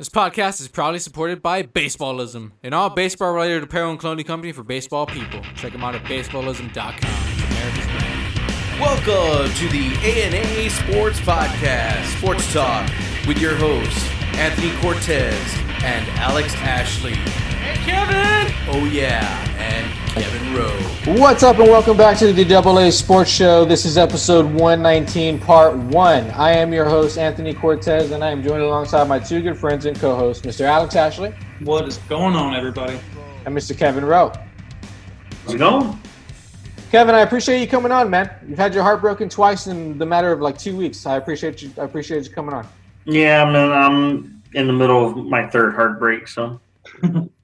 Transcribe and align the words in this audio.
This 0.00 0.08
podcast 0.08 0.62
is 0.62 0.68
proudly 0.68 0.98
supported 0.98 1.42
by 1.42 1.62
Baseballism, 1.62 2.52
an 2.62 2.72
all 2.72 2.88
baseball 2.88 3.34
related 3.34 3.62
apparel 3.62 3.90
and 3.90 4.00
clothing 4.00 4.24
company 4.24 4.50
for 4.50 4.62
baseball 4.62 5.04
people. 5.04 5.42
Check 5.56 5.72
them 5.72 5.84
out 5.84 5.94
at 5.94 6.02
baseballism.com. 6.04 6.94
It's 6.96 7.44
America's 7.44 7.84
brand. 7.84 8.80
Welcome 8.80 9.54
to 9.56 9.68
the 9.68 9.92
ANA 10.02 10.70
Sports 10.70 11.20
Podcast, 11.20 12.16
Sports 12.16 12.50
Talk, 12.50 12.88
with 13.28 13.42
your 13.42 13.54
hosts, 13.56 14.08
Anthony 14.38 14.74
Cortez 14.80 15.36
and 15.84 16.08
Alex 16.18 16.54
Ashley. 16.54 17.12
And 17.12 17.78
Kevin! 17.80 18.54
Oh, 18.68 18.88
yeah, 18.90 19.28
and 19.58 19.99
Kevin 20.14 20.54
Rowe. 20.56 21.18
What's 21.20 21.42
up, 21.42 21.58
and 21.58 21.68
welcome 21.68 21.96
back 21.96 22.18
to 22.18 22.32
the 22.32 22.44
DAA 22.44 22.90
Sports 22.92 23.30
Show. 23.30 23.64
This 23.64 23.84
is 23.84 23.96
episode 23.96 24.44
119, 24.46 25.38
part 25.38 25.76
one. 25.76 26.24
I 26.32 26.50
am 26.50 26.72
your 26.72 26.84
host, 26.84 27.16
Anthony 27.16 27.54
Cortez, 27.54 28.10
and 28.10 28.22
I 28.24 28.30
am 28.30 28.42
joined 28.42 28.62
alongside 28.62 29.06
my 29.08 29.18
two 29.18 29.40
good 29.40 29.56
friends 29.56 29.86
and 29.86 29.98
co 29.98 30.16
hosts, 30.16 30.44
Mr. 30.44 30.62
Alex 30.62 30.96
Ashley 30.96 31.32
What 31.60 31.86
is 31.86 31.98
going 32.08 32.34
on, 32.34 32.54
everybody? 32.54 32.98
and 33.46 33.56
Mr. 33.56 33.76
Kevin 33.76 34.04
Rowe. 34.04 34.32
How's 35.44 35.54
it 35.54 35.58
going? 35.58 35.98
Kevin, 36.90 37.14
I 37.14 37.20
appreciate 37.20 37.60
you 37.60 37.68
coming 37.68 37.92
on, 37.92 38.10
man. 38.10 38.30
You've 38.48 38.58
had 38.58 38.74
your 38.74 38.82
heart 38.82 39.00
broken 39.00 39.28
twice 39.28 39.68
in 39.68 39.96
the 39.96 40.06
matter 40.06 40.32
of 40.32 40.40
like 40.40 40.58
two 40.58 40.76
weeks. 40.76 41.06
I 41.06 41.16
appreciate 41.16 41.62
you. 41.62 41.70
I 41.78 41.84
appreciate 41.84 42.24
you 42.24 42.30
coming 42.30 42.52
on. 42.54 42.66
Yeah, 43.04 43.44
I 43.44 43.46
mean, 43.46 43.70
I'm 43.72 44.42
in 44.54 44.66
the 44.66 44.72
middle 44.72 45.06
of 45.08 45.16
my 45.26 45.46
third 45.48 45.74
heartbreak, 45.74 46.26
so 46.28 46.60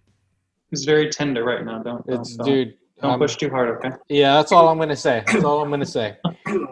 He's 0.77 0.85
very 0.85 1.09
tender 1.09 1.43
right 1.43 1.65
now. 1.65 1.83
Don't 1.83 2.05
It's 2.07 2.37
don't, 2.37 2.47
dude. 2.47 2.75
Don't 3.01 3.13
um, 3.13 3.19
push 3.19 3.37
too 3.37 3.49
hard, 3.49 3.71
okay? 3.77 3.97
Yeah, 4.09 4.35
that's 4.35 4.53
all 4.53 4.69
I'm 4.69 4.79
gonna 4.79 4.95
say. 4.97 5.23
That's 5.27 5.45
all 5.45 5.63
I'm 5.63 5.71
gonna 5.71 5.87
say. 5.87 6.17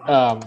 Um, 0.07 0.41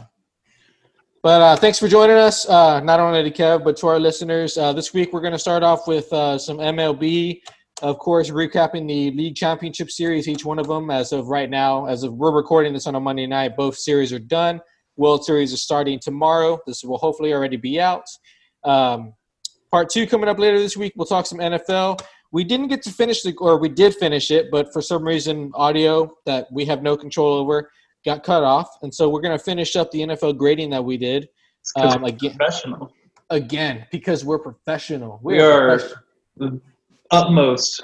but 1.24 1.42
uh, 1.42 1.56
thanks 1.56 1.80
for 1.80 1.88
joining 1.88 2.16
us, 2.16 2.48
uh, 2.48 2.80
not 2.82 3.00
only 3.00 3.24
to 3.24 3.32
Kev, 3.32 3.64
but 3.64 3.76
to 3.78 3.88
our 3.88 4.00
listeners. 4.00 4.58
Uh, 4.58 4.74
this 4.74 4.94
week 4.94 5.12
we're 5.12 5.22
gonna 5.22 5.40
start 5.40 5.64
off 5.64 5.88
with 5.88 6.12
uh, 6.14 6.38
some 6.38 6.58
MLB, 6.58 7.42
of 7.82 7.98
course, 7.98 8.30
recapping 8.30 8.88
the 8.88 9.12
league 9.12 9.36
championship 9.36 9.90
series. 9.90 10.28
Each 10.28 10.46
one 10.46 10.60
of 10.60 10.68
them, 10.68 10.92
as 10.92 11.12
of 11.12 11.28
right 11.28 11.50
now, 11.50 11.86
as 11.88 12.04
of 12.04 12.14
we're 12.14 12.32
recording 12.32 12.74
this 12.74 12.86
on 12.86 12.94
a 12.96 13.00
Monday 13.00 13.26
night, 13.26 13.58
both 13.58 13.76
series 13.76 14.14
are 14.14 14.20
done. 14.20 14.62
World 14.98 15.26
Series 15.26 15.52
is 15.52 15.64
starting 15.64 16.00
tomorrow. 16.00 16.60
This 16.68 16.84
will 16.84 16.98
hopefully 16.98 17.34
already 17.34 17.58
be 17.58 17.80
out. 17.80 18.06
Um, 18.64 19.14
part 19.72 19.90
two 19.90 20.08
coming 20.08 20.30
up 20.30 20.40
later 20.40 20.60
this 20.60 20.78
week. 20.78 20.94
We'll 20.96 21.06
talk 21.06 21.26
some 21.26 21.40
NFL 21.40 22.02
we 22.32 22.44
didn't 22.44 22.68
get 22.68 22.82
to 22.84 22.92
finish 22.92 23.22
the 23.24 23.34
or 23.40 23.58
we 23.58 23.70
did 23.70 23.96
finish 23.96 24.32
it 24.32 24.50
but 24.52 24.72
for 24.74 24.82
some 24.82 25.04
reason 25.04 25.52
audio 25.56 26.12
that 26.26 26.48
we 26.52 26.66
have 26.66 26.82
no 26.84 26.96
control 26.98 27.34
over 27.34 27.72
got 28.06 28.24
cut 28.24 28.44
off 28.44 28.70
and 28.84 28.94
so 28.94 29.10
we're 29.10 29.22
going 29.22 29.38
to 29.38 29.44
finish 29.44 29.76
up 29.76 29.90
the 29.92 30.00
nfl 30.02 30.36
grading 30.38 30.70
that 30.70 30.84
we 30.84 30.98
did 30.98 31.28
Um, 31.76 32.04
again- 32.04 32.36
professional. 32.36 32.94
again 33.30 33.86
because 33.92 34.24
we're 34.26 34.40
professional 34.40 35.20
We 35.24 35.40
are 35.40 35.78
professional. 35.78 36.00
the 36.38 36.62
utmost. 37.12 37.84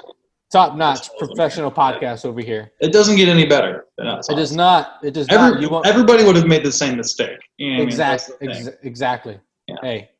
top 0.52 0.76
notch 0.76 1.08
professional 1.18 1.70
podcast 1.70 2.24
over 2.24 2.40
here 2.40 2.70
It 2.80 2.92
doesn't 2.92 3.16
get 3.16 3.28
any 3.28 3.46
better 3.46 3.86
than 3.98 4.06
us. 4.06 4.28
it 4.30 4.36
does 4.36 4.54
not 4.54 4.98
it 5.02 5.12
does 5.14 5.28
not 5.28 5.60
you 5.60 5.68
won't 5.68 5.86
everybody 5.86 6.22
would 6.24 6.36
have 6.36 6.46
made 6.46 6.64
the 6.64 6.72
same 6.72 6.96
mistake. 6.96 7.38
You 7.58 7.66
know 7.66 7.72
what 7.72 7.76
I 7.76 7.78
mean? 7.80 7.88
Exactly 7.88 8.34
ex- 8.48 8.68
exactly 8.82 9.38
Yeah. 9.68 9.76
hey 9.82 10.10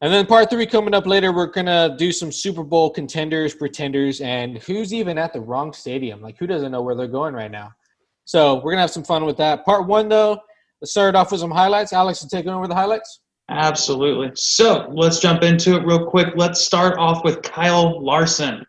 and 0.00 0.12
then 0.12 0.26
part 0.26 0.48
three 0.48 0.66
coming 0.66 0.94
up 0.94 1.06
later 1.06 1.32
we're 1.32 1.46
gonna 1.46 1.94
do 1.98 2.12
some 2.12 2.30
super 2.30 2.62
bowl 2.62 2.90
contenders 2.90 3.54
pretenders 3.54 4.20
and 4.20 4.58
who's 4.58 4.92
even 4.92 5.18
at 5.18 5.32
the 5.32 5.40
wrong 5.40 5.72
stadium 5.72 6.20
like 6.20 6.38
who 6.38 6.46
doesn't 6.46 6.72
know 6.72 6.82
where 6.82 6.94
they're 6.94 7.06
going 7.06 7.34
right 7.34 7.50
now 7.50 7.70
so 8.24 8.56
we're 8.56 8.72
gonna 8.72 8.80
have 8.80 8.90
some 8.90 9.04
fun 9.04 9.24
with 9.24 9.36
that 9.36 9.64
part 9.64 9.86
one 9.86 10.08
though 10.08 10.38
let's 10.80 10.90
start 10.92 11.14
off 11.14 11.30
with 11.30 11.40
some 11.40 11.50
highlights 11.50 11.92
alex 11.92 12.22
is 12.22 12.30
taking 12.30 12.50
over 12.50 12.68
the 12.68 12.74
highlights 12.74 13.20
Absolutely. 13.50 14.30
So 14.34 14.88
let's 14.92 15.20
jump 15.20 15.42
into 15.42 15.76
it 15.76 15.86
real 15.86 16.04
quick. 16.04 16.34
Let's 16.36 16.60
start 16.60 16.98
off 16.98 17.24
with 17.24 17.42
Kyle 17.42 18.04
Larson, 18.04 18.64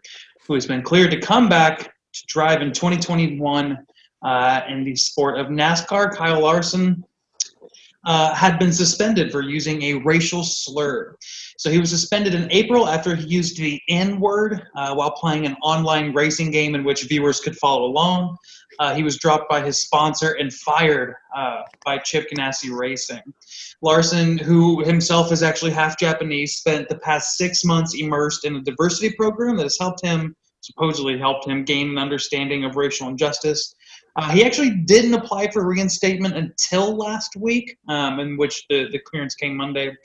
who 0.48 0.54
has 0.54 0.66
been 0.66 0.82
cleared 0.82 1.12
to 1.12 1.20
come 1.20 1.50
back 1.50 1.80
to 2.14 2.24
drive 2.28 2.62
in 2.62 2.72
2021 2.72 3.78
uh, 4.24 4.62
in 4.70 4.84
the 4.86 4.96
sport 4.96 5.38
of 5.38 5.48
NASCAR. 5.48 6.16
Kyle 6.16 6.42
Larson 6.42 7.04
uh, 8.06 8.34
had 8.34 8.58
been 8.60 8.72
suspended 8.72 9.32
for 9.32 9.42
using 9.42 9.82
a 9.84 9.94
racial 9.96 10.44
slur. 10.44 11.16
So 11.58 11.70
he 11.70 11.80
was 11.80 11.90
suspended 11.90 12.34
in 12.34 12.50
April 12.52 12.88
after 12.88 13.16
he 13.16 13.28
used 13.28 13.58
the 13.58 13.80
N 13.90 14.20
word 14.20 14.62
uh, 14.76 14.96
while 14.96 15.12
playing 15.12 15.46
an 15.46 15.58
online 15.62 16.14
racing 16.14 16.52
game 16.52 16.76
in 16.76 16.84
which 16.84 17.04
viewers 17.04 17.42
could 17.42 17.58
follow 17.58 17.86
along. 17.86 18.38
Uh, 18.80 18.96
he 18.96 19.04
was 19.04 19.18
dropped 19.18 19.50
by 19.50 19.62
his 19.62 19.78
sponsor 19.78 20.38
and 20.40 20.54
fired 20.54 21.16
uh, 21.36 21.64
by 21.84 21.98
Chip 21.98 22.30
Ganassi 22.32 22.72
Racing. 22.72 23.22
Larson, 23.82 24.38
who 24.38 24.84
himself 24.86 25.32
is 25.34 25.44
actually 25.44 25.72
half 25.72 26.00
Japanese, 26.00 26.56
spent 26.56 26.88
the 26.88 27.00
past 27.00 27.36
six 27.36 27.66
months 27.66 27.94
immersed 28.00 28.46
in 28.46 28.56
a 28.56 28.62
diversity 28.62 29.14
program 29.16 29.58
that 29.58 29.64
has 29.64 29.78
helped 29.78 30.06
him, 30.06 30.34
supposedly 30.62 31.18
helped 31.18 31.48
him, 31.48 31.66
gain 31.66 31.90
an 31.90 31.98
understanding 31.98 32.64
of 32.64 32.78
racial 32.78 33.10
injustice. 33.10 33.76
Uh, 34.20 34.32
he 34.32 34.44
actually 34.44 34.72
didn't 34.72 35.14
apply 35.14 35.50
for 35.50 35.66
reinstatement 35.66 36.36
until 36.36 36.94
last 36.98 37.38
week, 37.38 37.78
um, 37.88 38.20
in 38.20 38.36
which 38.36 38.66
the, 38.70 38.90
the 38.92 39.00
clearance 39.00 39.34
came 39.34 39.56
Monday. 39.56 39.96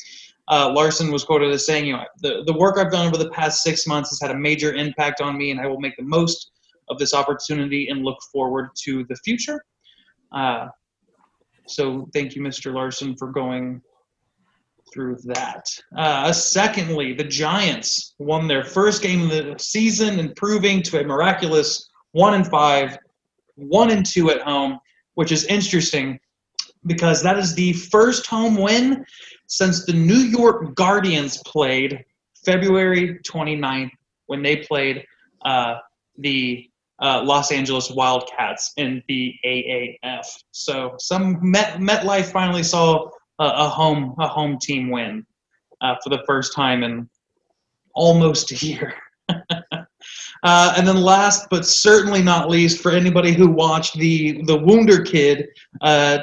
Uh, 0.46 0.70
Larson 0.72 1.10
was 1.10 1.24
quoted 1.24 1.50
as 1.50 1.66
saying, 1.66 1.86
"You 1.86 1.94
know, 1.94 2.04
the, 2.22 2.44
the 2.46 2.52
work 2.52 2.78
I've 2.78 2.92
done 2.92 3.08
over 3.08 3.16
the 3.16 3.30
past 3.30 3.64
six 3.64 3.88
months 3.88 4.10
has 4.10 4.20
had 4.20 4.30
a 4.30 4.38
major 4.38 4.72
impact 4.74 5.20
on 5.20 5.36
me, 5.36 5.50
and 5.50 5.58
I 5.58 5.66
will 5.66 5.80
make 5.80 5.96
the 5.96 6.04
most 6.04 6.52
of 6.90 6.98
this 6.98 7.12
opportunity 7.12 7.88
and 7.88 8.04
look 8.04 8.18
forward 8.32 8.68
to 8.84 9.04
the 9.08 9.16
future." 9.16 9.64
Uh, 10.30 10.68
so 11.66 12.08
thank 12.12 12.36
you, 12.36 12.42
Mr. 12.42 12.72
Larson, 12.72 13.16
for 13.16 13.32
going 13.32 13.82
through 14.92 15.16
that. 15.24 15.64
Uh, 15.96 16.32
secondly, 16.32 17.14
the 17.14 17.24
Giants 17.24 18.14
won 18.20 18.46
their 18.46 18.62
first 18.62 19.02
game 19.02 19.22
of 19.22 19.30
the 19.30 19.56
season, 19.58 20.20
improving 20.20 20.82
to 20.82 21.00
a 21.00 21.04
miraculous 21.04 21.90
one 22.12 22.34
and 22.34 22.46
five, 22.46 22.96
one 23.56 23.90
and 23.90 24.04
two 24.04 24.30
at 24.30 24.42
home, 24.42 24.78
which 25.14 25.32
is 25.32 25.44
interesting 25.44 26.18
because 26.86 27.22
that 27.22 27.38
is 27.38 27.54
the 27.54 27.72
first 27.72 28.26
home 28.26 28.56
win 28.56 29.04
since 29.46 29.84
the 29.86 29.92
New 29.92 30.14
York 30.14 30.74
Guardians 30.74 31.40
played 31.46 32.04
February 32.44 33.18
29th 33.20 33.90
when 34.26 34.42
they 34.42 34.56
played 34.56 35.04
uh, 35.44 35.76
the 36.18 36.68
uh, 37.02 37.22
Los 37.24 37.50
Angeles 37.50 37.90
Wildcats 37.90 38.72
in 38.76 39.02
the 39.08 39.34
AAF. 39.44 40.26
So 40.52 40.94
some 40.98 41.38
Met 41.42 41.78
MetLife 41.78 42.26
finally 42.26 42.62
saw 42.62 43.08
a, 43.38 43.44
a 43.44 43.68
home 43.68 44.14
a 44.18 44.28
home 44.28 44.58
team 44.60 44.90
win 44.90 45.26
uh, 45.80 45.96
for 46.02 46.10
the 46.10 46.22
first 46.26 46.54
time 46.54 46.82
in 46.82 47.08
almost 47.94 48.52
a 48.52 48.66
year. 48.66 48.94
uh, 50.44 50.74
and 50.76 50.86
then 50.86 51.00
last 51.00 51.48
but 51.50 51.66
certainly 51.66 52.22
not 52.22 52.48
least, 52.48 52.80
for 52.80 52.92
anybody 52.92 53.32
who 53.32 53.48
watched 53.48 53.98
the 53.98 54.42
the 54.42 54.56
Wonder 54.56 55.02
Kid, 55.02 55.48
uh, 55.80 56.18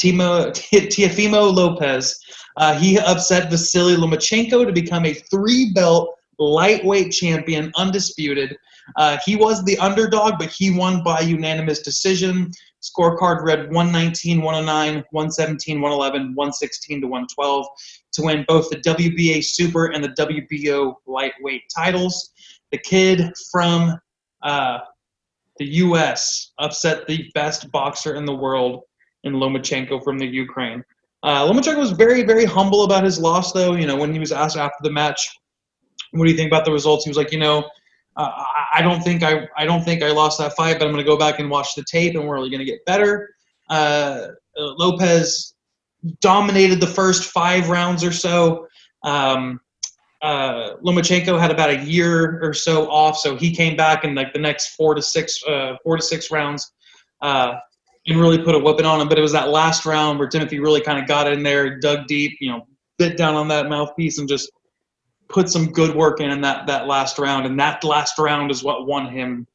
Teofimo 0.00 1.54
Lopez, 1.54 2.18
uh, 2.56 2.74
he 2.74 2.98
upset 2.98 3.50
Vasily 3.50 3.96
Lomachenko 3.96 4.66
to 4.66 4.72
become 4.72 5.04
a 5.04 5.14
three 5.14 5.72
belt 5.72 6.14
lightweight 6.38 7.12
champion, 7.12 7.70
undisputed. 7.76 8.56
Uh, 8.96 9.18
he 9.24 9.36
was 9.36 9.62
the 9.64 9.78
underdog, 9.78 10.34
but 10.38 10.48
he 10.48 10.76
won 10.76 11.04
by 11.04 11.20
unanimous 11.20 11.80
decision. 11.80 12.50
Scorecard 12.82 13.42
read 13.42 13.70
119, 13.70 14.40
109, 14.40 15.04
117, 15.10 15.80
111, 15.80 16.34
116 16.34 17.00
to 17.02 17.06
112 17.06 17.66
to 18.12 18.22
win 18.22 18.44
both 18.48 18.70
the 18.70 18.76
WBA 18.76 19.44
Super 19.44 19.86
and 19.92 20.02
the 20.02 20.08
WBO 20.10 20.94
lightweight 21.06 21.62
titles. 21.74 22.30
The 22.72 22.78
kid 22.78 23.32
from 23.50 23.98
uh, 24.42 24.78
the 25.58 25.66
U.S. 25.66 26.52
upset 26.58 27.06
the 27.06 27.30
best 27.34 27.70
boxer 27.70 28.14
in 28.14 28.24
the 28.24 28.34
world 28.34 28.82
in 29.24 29.34
Lomachenko 29.34 30.02
from 30.02 30.18
the 30.18 30.26
Ukraine. 30.26 30.82
Uh, 31.22 31.46
Lomachenko 31.46 31.78
was 31.78 31.90
very, 31.92 32.22
very 32.22 32.44
humble 32.44 32.84
about 32.84 33.04
his 33.04 33.18
loss, 33.18 33.52
though. 33.52 33.74
You 33.74 33.86
know, 33.86 33.96
when 33.96 34.12
he 34.12 34.18
was 34.18 34.32
asked 34.32 34.56
after 34.56 34.78
the 34.82 34.90
match, 34.90 35.28
"What 36.12 36.24
do 36.24 36.30
you 36.30 36.36
think 36.36 36.50
about 36.50 36.64
the 36.64 36.72
results?" 36.72 37.04
He 37.04 37.10
was 37.10 37.18
like, 37.18 37.32
"You 37.32 37.40
know, 37.40 37.58
uh, 38.16 38.44
I- 38.74 38.80
don't 38.82 39.02
think 39.02 39.22
I, 39.22 39.46
I 39.56 39.66
don't 39.66 39.84
think 39.84 40.02
I 40.02 40.10
lost 40.12 40.38
that 40.38 40.56
fight, 40.56 40.78
but 40.78 40.86
I'm 40.86 40.92
going 40.92 41.04
to 41.04 41.10
go 41.10 41.18
back 41.18 41.38
and 41.38 41.50
watch 41.50 41.74
the 41.74 41.84
tape, 41.84 42.14
and 42.14 42.26
we're 42.26 42.36
really 42.36 42.50
going 42.50 42.60
to 42.60 42.64
get 42.64 42.84
better." 42.86 43.28
Uh, 43.68 44.28
uh, 44.58 44.74
Lopez 44.78 45.54
dominated 46.20 46.80
the 46.80 46.86
first 46.86 47.24
five 47.24 47.68
rounds 47.68 48.02
or 48.02 48.12
so. 48.12 48.66
Um, 49.02 49.60
uh, 50.22 50.76
Lomachenko 50.84 51.40
had 51.40 51.50
about 51.50 51.70
a 51.70 51.78
year 51.84 52.40
or 52.42 52.52
so 52.52 52.90
off, 52.90 53.16
so 53.16 53.36
he 53.36 53.54
came 53.54 53.76
back 53.76 54.04
in 54.04 54.14
like 54.14 54.32
the 54.32 54.38
next 54.38 54.74
four 54.74 54.94
to 54.94 55.02
six, 55.02 55.42
uh, 55.44 55.76
four 55.82 55.96
to 55.96 56.02
six 56.02 56.30
rounds, 56.30 56.72
uh, 57.22 57.54
and 58.06 58.20
really 58.20 58.42
put 58.42 58.54
a 58.54 58.58
whooping 58.58 58.86
on 58.86 59.00
him. 59.00 59.08
But 59.08 59.18
it 59.18 59.22
was 59.22 59.32
that 59.32 59.48
last 59.48 59.86
round 59.86 60.18
where 60.18 60.28
Timothy 60.28 60.58
really 60.58 60.80
kind 60.80 60.98
of 60.98 61.06
got 61.06 61.30
in 61.30 61.42
there, 61.42 61.78
dug 61.78 62.06
deep, 62.06 62.36
you 62.40 62.50
know, 62.50 62.66
bit 62.98 63.16
down 63.16 63.34
on 63.34 63.48
that 63.48 63.68
mouthpiece, 63.68 64.18
and 64.18 64.28
just 64.28 64.50
put 65.28 65.48
some 65.48 65.72
good 65.72 65.94
work 65.94 66.20
in 66.20 66.30
in 66.30 66.40
that 66.42 66.66
that 66.66 66.86
last 66.86 67.18
round. 67.18 67.46
And 67.46 67.58
that 67.58 67.82
last 67.84 68.18
round 68.18 68.50
is 68.50 68.62
what 68.62 68.86
won 68.86 69.10
him 69.10 69.46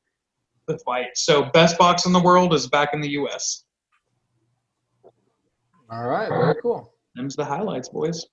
the 0.68 0.80
fight. 0.80 1.16
So 1.16 1.46
best 1.54 1.78
box 1.78 2.06
in 2.06 2.14
the 2.14 2.22
world 2.22 2.54
is 2.54 2.68
back 2.68 2.94
in 2.94 3.02
the 3.02 3.10
U.S. 3.10 3.64
all 5.92 6.08
right 6.08 6.28
very 6.28 6.56
cool 6.60 6.96
Them's 7.16 7.36
the 7.36 7.46
highlights, 7.46 7.90
boys. 7.90 8.26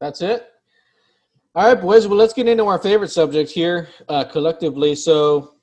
That's 0.00 0.22
it. 0.22 0.46
All 1.58 1.64
right, 1.64 1.80
boys. 1.80 2.06
Well, 2.06 2.16
let's 2.16 2.34
get 2.34 2.46
into 2.46 2.66
our 2.66 2.78
favorite 2.78 3.10
subject 3.10 3.50
here 3.50 3.88
uh, 4.08 4.22
collectively. 4.22 4.94
So, 4.94 5.54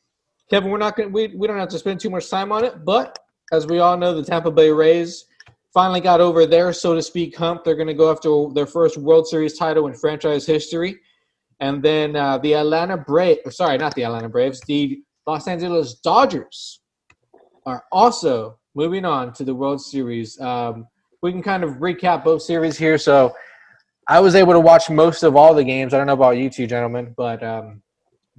Kevin, 0.49 0.69
we're 0.69 0.77
not 0.77 0.97
going. 0.97 1.09
We 1.13 1.27
we 1.27 1.47
don't 1.47 1.57
have 1.57 1.69
to 1.69 1.79
spend 1.79 2.01
too 2.01 2.09
much 2.09 2.29
time 2.29 2.51
on 2.51 2.65
it, 2.65 2.83
but 2.83 3.17
as 3.53 3.65
we 3.65 3.79
all 3.79 3.95
know, 3.95 4.13
the 4.13 4.21
Tampa 4.21 4.51
Bay 4.51 4.71
Rays 4.71 5.23
finally 5.73 6.01
got 6.01 6.19
over 6.19 6.45
their, 6.45 6.73
so 6.73 6.95
to 6.95 7.01
speak, 7.01 7.37
hump. 7.37 7.63
They're 7.63 7.77
going 7.77 7.87
to 7.87 7.93
go 7.93 8.11
after 8.11 8.53
their 8.53 8.65
first 8.65 8.97
World 8.97 9.25
Series 9.25 9.57
title 9.57 9.87
in 9.87 9.93
franchise 9.93 10.45
history, 10.45 10.99
and 11.61 11.81
then 11.81 12.17
uh, 12.17 12.39
the 12.39 12.55
Atlanta 12.55 12.97
Braves. 12.97 13.55
Sorry, 13.55 13.77
not 13.77 13.95
the 13.95 14.03
Atlanta 14.03 14.27
Braves. 14.27 14.59
The 14.67 15.01
Los 15.25 15.47
Angeles 15.47 15.93
Dodgers 15.93 16.81
are 17.65 17.85
also 17.93 18.59
moving 18.75 19.05
on 19.05 19.31
to 19.31 19.45
the 19.45 19.55
World 19.55 19.81
Series. 19.81 20.37
Um, 20.41 20.87
we 21.21 21.31
can 21.31 21.41
kind 21.41 21.63
of 21.63 21.75
recap 21.75 22.25
both 22.25 22.41
series 22.41 22.77
here. 22.77 22.97
So 22.97 23.33
I 24.07 24.19
was 24.19 24.35
able 24.35 24.53
to 24.53 24.59
watch 24.59 24.89
most 24.89 25.23
of 25.23 25.35
all 25.35 25.53
the 25.53 25.63
games. 25.63 25.93
I 25.93 25.97
don't 25.97 26.07
know 26.07 26.13
about 26.13 26.37
you 26.37 26.49
two 26.49 26.67
gentlemen, 26.67 27.13
but 27.17 27.43
um, 27.43 27.81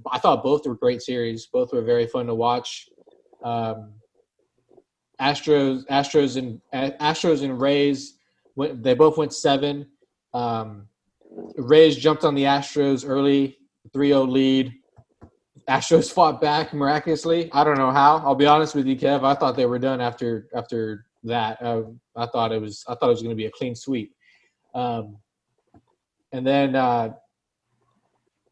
I 0.09 0.17
thought 0.17 0.43
both 0.43 0.65
were 0.65 0.75
great 0.75 1.01
series. 1.01 1.47
Both 1.47 1.73
were 1.73 1.81
very 1.81 2.07
fun 2.07 2.27
to 2.27 2.35
watch. 2.35 2.87
Um, 3.43 3.93
Astros, 5.19 5.85
Astros, 5.87 6.37
and 6.37 6.61
Astros 6.73 7.43
and 7.43 7.59
Rays. 7.59 8.17
Went, 8.55 8.81
they 8.81 8.93
both 8.93 9.17
went 9.17 9.33
seven. 9.33 9.87
Um, 10.33 10.87
Rays 11.57 11.97
jumped 11.97 12.23
on 12.23 12.33
the 12.33 12.43
Astros 12.43 13.07
early, 13.07 13.57
3-0 13.93 14.29
lead. 14.29 14.73
Astros 15.67 16.11
fought 16.13 16.39
back 16.39 16.73
miraculously. 16.73 17.51
I 17.51 17.65
don't 17.65 17.77
know 17.77 17.91
how. 17.91 18.17
I'll 18.19 18.35
be 18.35 18.45
honest 18.45 18.73
with 18.73 18.87
you, 18.87 18.95
Kev. 18.95 19.25
I 19.25 19.35
thought 19.35 19.57
they 19.57 19.65
were 19.65 19.79
done 19.79 19.99
after 19.99 20.47
after 20.55 21.05
that. 21.23 21.61
Uh, 21.61 21.83
I 22.15 22.25
thought 22.27 22.53
it 22.53 22.61
was 22.61 22.85
I 22.87 22.95
thought 22.95 23.07
it 23.07 23.09
was 23.09 23.21
going 23.21 23.35
to 23.35 23.35
be 23.35 23.47
a 23.47 23.51
clean 23.51 23.75
sweep. 23.75 24.13
Um, 24.73 25.17
and 26.31 26.45
then 26.45 26.75
uh, 26.75 27.13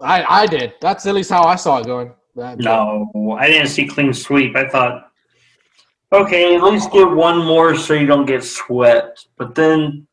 I 0.01 0.43
I 0.43 0.45
did. 0.45 0.73
That's 0.81 1.05
at 1.05 1.15
least 1.15 1.29
how 1.29 1.43
I 1.43 1.55
saw 1.55 1.79
it 1.79 1.85
going. 1.85 2.13
no, 2.35 3.37
I 3.39 3.47
didn't 3.47 3.69
see 3.69 3.87
clean 3.87 4.13
sweep. 4.13 4.55
I 4.55 4.67
thought, 4.67 5.11
okay, 6.11 6.55
at 6.55 6.63
least 6.63 6.91
get 6.91 7.09
one 7.09 7.39
more 7.39 7.75
so 7.75 7.93
you 7.93 8.05
don't 8.05 8.25
get 8.25 8.43
swept. 8.43 9.27
But 9.37 9.55
then 9.55 10.07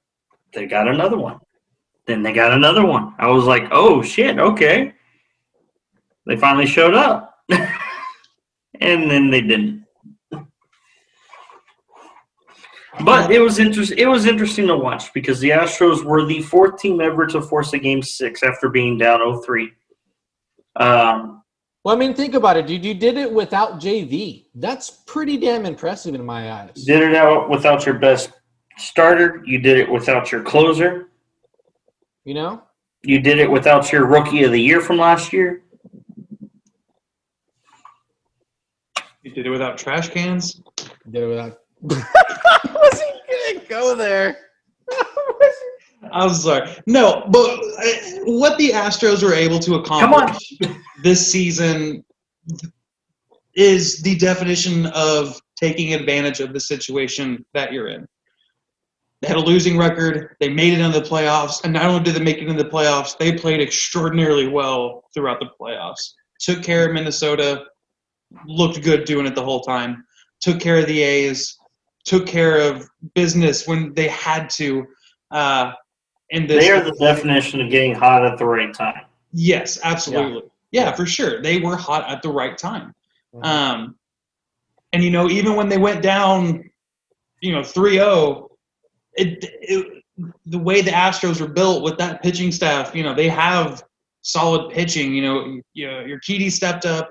they 0.53 0.67
got 0.67 0.89
another 0.89 1.19
one. 1.19 1.39
Then 2.07 2.23
they 2.23 2.33
got 2.33 2.53
another 2.53 2.85
one. 2.85 3.15
I 3.19 3.29
was 3.29 3.45
like, 3.45 3.65
oh 3.71 4.03
shit, 4.03 4.39
okay 4.39 4.95
they 6.27 6.37
finally 6.37 6.67
showed 6.67 6.95
up. 6.95 7.39
and 8.81 9.11
then 9.11 9.31
they 9.31 9.41
didn't. 9.41 9.82
But 13.01 13.31
it 13.31 13.41
was 13.41 13.59
interesting. 13.59 13.99
It 13.99 14.07
was 14.07 14.27
interesting 14.27 14.67
to 14.67 14.77
watch 14.77 15.13
because 15.15 15.41
the 15.41 15.51
Astros 15.51 16.05
were 16.05 16.27
the 16.27 16.43
fourth 16.43 16.79
team 16.79 17.01
ever 17.01 17.27
to 17.27 17.41
force 17.41 17.73
a 17.73 17.79
game 17.79 18.03
six 18.03 18.43
after 18.43 18.69
being 18.69 18.99
down 18.99 19.21
0-3. 19.21 19.69
Um, 20.77 21.43
well, 21.85 21.97
I 21.97 21.99
mean, 21.99 22.15
think 22.15 22.35
about 22.35 22.57
it, 22.57 22.67
dude. 22.67 22.85
You 22.85 22.95
did 22.95 23.17
it 23.17 23.33
without 23.33 23.81
JV. 23.81 24.47
That's 24.55 24.91
pretty 25.07 25.37
damn 25.37 25.67
impressive 25.67 26.15
in 26.15 26.25
my 26.25 26.53
eyes. 26.53 26.85
Did 26.85 27.03
it 27.03 27.15
out 27.15 27.51
without 27.51 27.85
your 27.85 27.99
best 27.99 28.31
starter. 28.79 29.43
You 29.45 29.59
did 29.59 29.79
it 29.79 29.91
without 29.91 30.31
your 30.31 30.43
closer. 30.43 31.09
You 32.25 32.35
know. 32.35 32.63
You 33.03 33.21
did 33.21 33.39
it 33.39 33.51
without 33.51 33.91
your 33.91 34.07
rookie 34.07 34.45
of 34.45 34.53
the 34.53 34.61
year 34.61 34.81
from 34.81 34.99
last 34.99 35.33
year. 35.33 35.63
You 39.23 39.33
did 39.33 39.47
it 39.47 39.51
without 39.51 39.77
trash 39.77 40.09
cans. 40.09 40.61
Did 41.11 41.25
it 41.25 41.27
without. 41.27 41.62
I 41.91 42.61
wasn't 42.75 43.11
gonna 43.29 43.69
go 43.69 43.95
there. 43.95 44.37
I'm 46.13 46.35
sorry. 46.35 46.69
No, 46.87 47.25
but 47.31 47.49
uh, 47.49 48.25
what 48.25 48.59
the 48.59 48.71
Astros 48.71 49.23
were 49.23 49.35
able 49.35 49.59
to 49.61 49.77
accomplish 49.77 50.53
this 51.03 51.31
season 51.31 52.05
is 53.55 54.03
the 54.03 54.17
definition 54.17 54.87
of 54.87 55.41
taking 55.57 55.95
advantage 55.95 56.41
of 56.41 56.53
the 56.53 56.61
situation 56.61 57.45
that 57.55 57.73
you're 57.73 57.89
in. 57.89 58.07
They 59.21 59.29
had 59.29 59.37
a 59.37 59.41
losing 59.41 59.79
record. 59.79 60.35
They 60.41 60.49
made 60.49 60.73
it 60.73 60.81
into 60.81 60.99
the 60.99 61.07
playoffs. 61.07 61.63
And 61.63 61.73
not 61.73 61.87
only 61.87 62.03
did 62.03 62.17
they 62.17 62.25
make 62.25 62.39
it 62.39 62.49
into 62.49 62.61
the 62.61 62.69
playoffs, 62.69 63.17
they 63.17 63.39
played 63.39 63.61
extraordinarily 63.61 64.49
well 64.49 65.05
throughout 65.15 65.39
the 65.39 65.51
playoffs. 65.61 66.15
Took 66.41 66.63
care 66.63 66.89
of 66.89 66.93
Minnesota, 66.93 67.65
looked 68.47 68.83
good 68.83 69.05
doing 69.05 69.27
it 69.27 69.37
the 69.37 69.45
whole 69.45 69.61
time. 69.61 70.05
Took 70.41 70.59
care 70.59 70.79
of 70.79 70.87
the 70.87 71.03
A's. 71.03 71.57
Took 72.05 72.27
care 72.27 72.59
of 72.59 72.89
business 73.15 73.67
when 73.67 73.95
they 73.95 74.09
had 74.09 74.51
to. 74.51 74.87
Uh, 75.31 75.73
in 76.31 76.47
this, 76.47 76.65
they 76.65 76.71
are 76.71 76.83
the 76.83 76.97
definition 76.99 77.61
of 77.61 77.71
getting 77.71 77.95
hot 77.95 78.25
at 78.25 78.39
the 78.39 78.45
right 78.45 78.75
time. 78.75 79.03
Yes, 79.33 79.79
absolutely. 79.83 80.51
Yeah, 80.71 80.85
yeah 80.85 80.93
for 80.93 81.07
sure. 81.07 81.43
They 81.43 81.59
were 81.59 81.77
hot 81.77 82.09
at 82.09 82.23
the 82.23 82.31
right 82.31 82.57
time. 82.57 82.95
Mm-hmm. 83.35 83.45
Um, 83.45 83.97
and 84.93 85.03
you 85.03 85.11
know, 85.11 85.31
even 85.31 85.55
when 85.55 85.69
they 85.69 85.79
went 85.79 86.03
down, 86.03 86.69
you 87.41 87.53
know, 87.53 87.61
3-0, 87.61 88.49
it, 89.15 89.39
it 89.61 90.03
the 90.47 90.59
way 90.59 90.83
the 90.83 90.91
Astros 90.91 91.41
are 91.41 91.49
built 91.49 91.83
with 91.83 91.99
that 91.99 92.23
pitching 92.23 92.53
staff, 92.53 92.95
you 92.95 93.03
know, 93.03 93.15
they 93.15 93.29
have 93.29 93.83
solid 94.23 94.73
pitching. 94.73 95.15
You 95.15 95.23
know, 95.23 95.61
you 95.73 95.87
know, 95.87 96.05
Urquidy 96.05 96.51
stepped 96.51 96.87
up. 96.87 97.11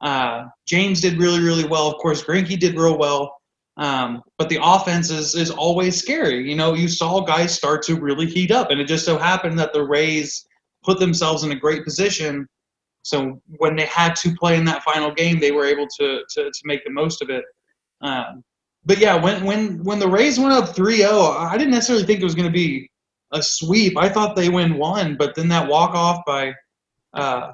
Uh, 0.00 0.46
James 0.66 1.00
did 1.00 1.18
really, 1.18 1.40
really 1.40 1.66
well. 1.66 1.88
Of 1.88 1.98
course, 1.98 2.22
Greinke 2.22 2.58
did 2.58 2.76
real 2.76 2.98
well. 2.98 3.39
Um, 3.80 4.22
but 4.36 4.50
the 4.50 4.58
offense 4.62 5.10
is, 5.10 5.34
is 5.34 5.50
always 5.50 5.98
scary. 5.98 6.46
You 6.48 6.54
know, 6.54 6.74
you 6.74 6.86
saw 6.86 7.20
guys 7.20 7.54
start 7.54 7.82
to 7.84 7.98
really 7.98 8.26
heat 8.26 8.50
up, 8.50 8.70
and 8.70 8.78
it 8.78 8.84
just 8.84 9.06
so 9.06 9.16
happened 9.16 9.58
that 9.58 9.72
the 9.72 9.82
Rays 9.82 10.46
put 10.84 11.00
themselves 11.00 11.44
in 11.44 11.52
a 11.52 11.56
great 11.56 11.82
position. 11.82 12.46
So 13.02 13.40
when 13.56 13.76
they 13.76 13.86
had 13.86 14.14
to 14.16 14.34
play 14.34 14.56
in 14.56 14.66
that 14.66 14.82
final 14.82 15.12
game, 15.14 15.40
they 15.40 15.50
were 15.50 15.64
able 15.64 15.86
to 15.98 16.20
to, 16.28 16.44
to 16.44 16.60
make 16.64 16.84
the 16.84 16.90
most 16.90 17.22
of 17.22 17.30
it. 17.30 17.42
Um, 18.02 18.44
but 18.84 18.98
yeah, 18.98 19.14
when 19.14 19.44
when 19.44 19.82
when 19.82 19.98
the 19.98 20.08
Rays 20.08 20.38
went 20.38 20.52
up 20.52 20.76
3-0, 20.76 21.36
I 21.36 21.56
didn't 21.56 21.72
necessarily 21.72 22.04
think 22.04 22.20
it 22.20 22.24
was 22.24 22.34
going 22.34 22.48
to 22.48 22.52
be 22.52 22.90
a 23.32 23.42
sweep. 23.42 23.96
I 23.96 24.10
thought 24.10 24.36
they 24.36 24.50
win 24.50 24.76
one, 24.76 25.16
but 25.16 25.34
then 25.34 25.48
that 25.48 25.66
walk 25.66 25.94
off 25.94 26.22
by 26.26 26.52
uh, 27.14 27.52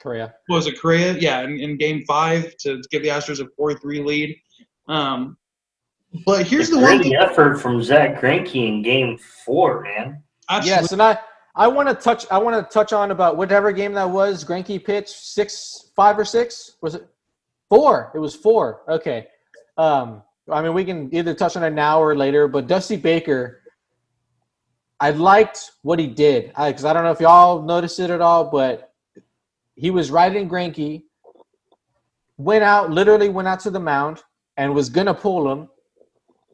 Correa. 0.00 0.32
Was 0.48 0.66
it 0.66 0.80
Korea? 0.80 1.12
Yeah, 1.18 1.42
in, 1.42 1.60
in 1.60 1.76
game 1.76 2.02
five 2.06 2.56
to 2.60 2.80
give 2.90 3.02
the 3.02 3.08
Astros 3.08 3.40
a 3.40 3.48
4 3.58 3.74
3 3.74 4.02
lead. 4.02 4.36
Um, 4.88 5.36
but 6.26 6.46
here's 6.46 6.70
the, 6.70 6.76
the 6.76 6.82
one 6.82 7.02
thing. 7.02 7.14
effort 7.14 7.58
from 7.58 7.82
Zack 7.82 8.20
Greinke 8.20 8.68
in 8.68 8.82
game 8.82 9.18
four, 9.18 9.82
man. 9.82 10.22
Absolutely. 10.48 10.82
Yes, 10.82 10.92
and 10.92 11.02
I, 11.02 11.18
I 11.54 11.68
want 11.68 11.88
to 11.88 11.94
touch 11.94 12.26
I 12.30 12.38
want 12.38 12.56
to 12.56 12.72
touch 12.72 12.92
on 12.92 13.10
about 13.10 13.36
whatever 13.36 13.72
game 13.72 13.92
that 13.94 14.08
was. 14.08 14.44
Greinke 14.44 14.84
pitched 14.84 15.10
six, 15.10 15.90
five 15.94 16.18
or 16.18 16.24
six. 16.24 16.76
Was 16.82 16.94
it 16.96 17.06
four? 17.68 18.10
It 18.14 18.18
was 18.18 18.34
four. 18.34 18.82
Okay. 18.88 19.26
Um, 19.76 20.22
I 20.50 20.62
mean, 20.62 20.74
we 20.74 20.84
can 20.84 21.14
either 21.14 21.34
touch 21.34 21.56
on 21.56 21.62
it 21.62 21.70
now 21.70 22.00
or 22.02 22.16
later. 22.16 22.48
But 22.48 22.66
Dusty 22.66 22.96
Baker, 22.96 23.62
I 24.98 25.10
liked 25.10 25.70
what 25.82 25.98
he 25.98 26.06
did 26.06 26.48
because 26.48 26.84
I, 26.84 26.90
I 26.90 26.92
don't 26.92 27.04
know 27.04 27.12
if 27.12 27.20
y'all 27.20 27.62
noticed 27.62 28.00
it 28.00 28.10
at 28.10 28.20
all, 28.20 28.50
but 28.50 28.92
he 29.76 29.90
was 29.90 30.10
riding 30.10 30.48
Greinke, 30.48 31.04
went 32.36 32.64
out, 32.64 32.90
literally 32.90 33.28
went 33.28 33.48
out 33.48 33.60
to 33.60 33.70
the 33.70 33.80
mound 33.80 34.22
and 34.56 34.74
was 34.74 34.90
gonna 34.90 35.14
pull 35.14 35.50
him, 35.50 35.68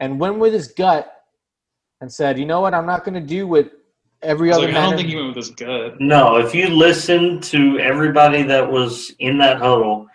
and 0.00 0.20
went 0.20 0.38
with 0.38 0.52
his 0.52 0.68
gut 0.68 1.10
and 2.00 2.12
said, 2.12 2.38
"You 2.38 2.46
know 2.46 2.60
what? 2.60 2.74
I'm 2.74 2.86
not 2.86 3.04
gonna 3.04 3.20
do 3.20 3.46
what 3.46 3.70
every 4.22 4.52
other." 4.52 4.66
Like, 4.66 4.76
I 4.76 4.90
don't 4.90 4.96
think 4.96 5.08
he 5.08 5.16
went 5.16 5.28
with 5.28 5.36
his 5.36 5.50
gut. 5.50 6.00
No, 6.00 6.36
if 6.36 6.54
you 6.54 6.68
listen 6.68 7.40
to 7.42 7.78
everybody 7.78 8.42
that 8.42 8.70
was 8.70 9.14
in 9.18 9.38
that 9.38 9.58
huddle, 9.58 10.06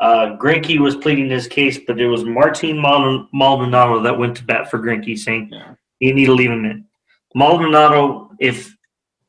uh, 0.00 0.36
Greinke 0.36 0.78
was 0.78 0.96
pleading 0.96 1.30
his 1.30 1.46
case, 1.46 1.78
but 1.78 2.00
it 2.00 2.06
was 2.06 2.24
Martin 2.24 2.80
Maldonado 2.80 4.00
that 4.00 4.18
went 4.18 4.36
to 4.36 4.44
bat 4.44 4.70
for 4.70 4.78
Greinke, 4.78 5.18
saying, 5.18 5.50
yeah. 5.52 5.74
"You 6.00 6.14
need 6.14 6.26
to 6.26 6.34
leave 6.34 6.50
him 6.50 6.64
in." 6.64 6.84
Maldonado, 7.34 8.30
if 8.38 8.74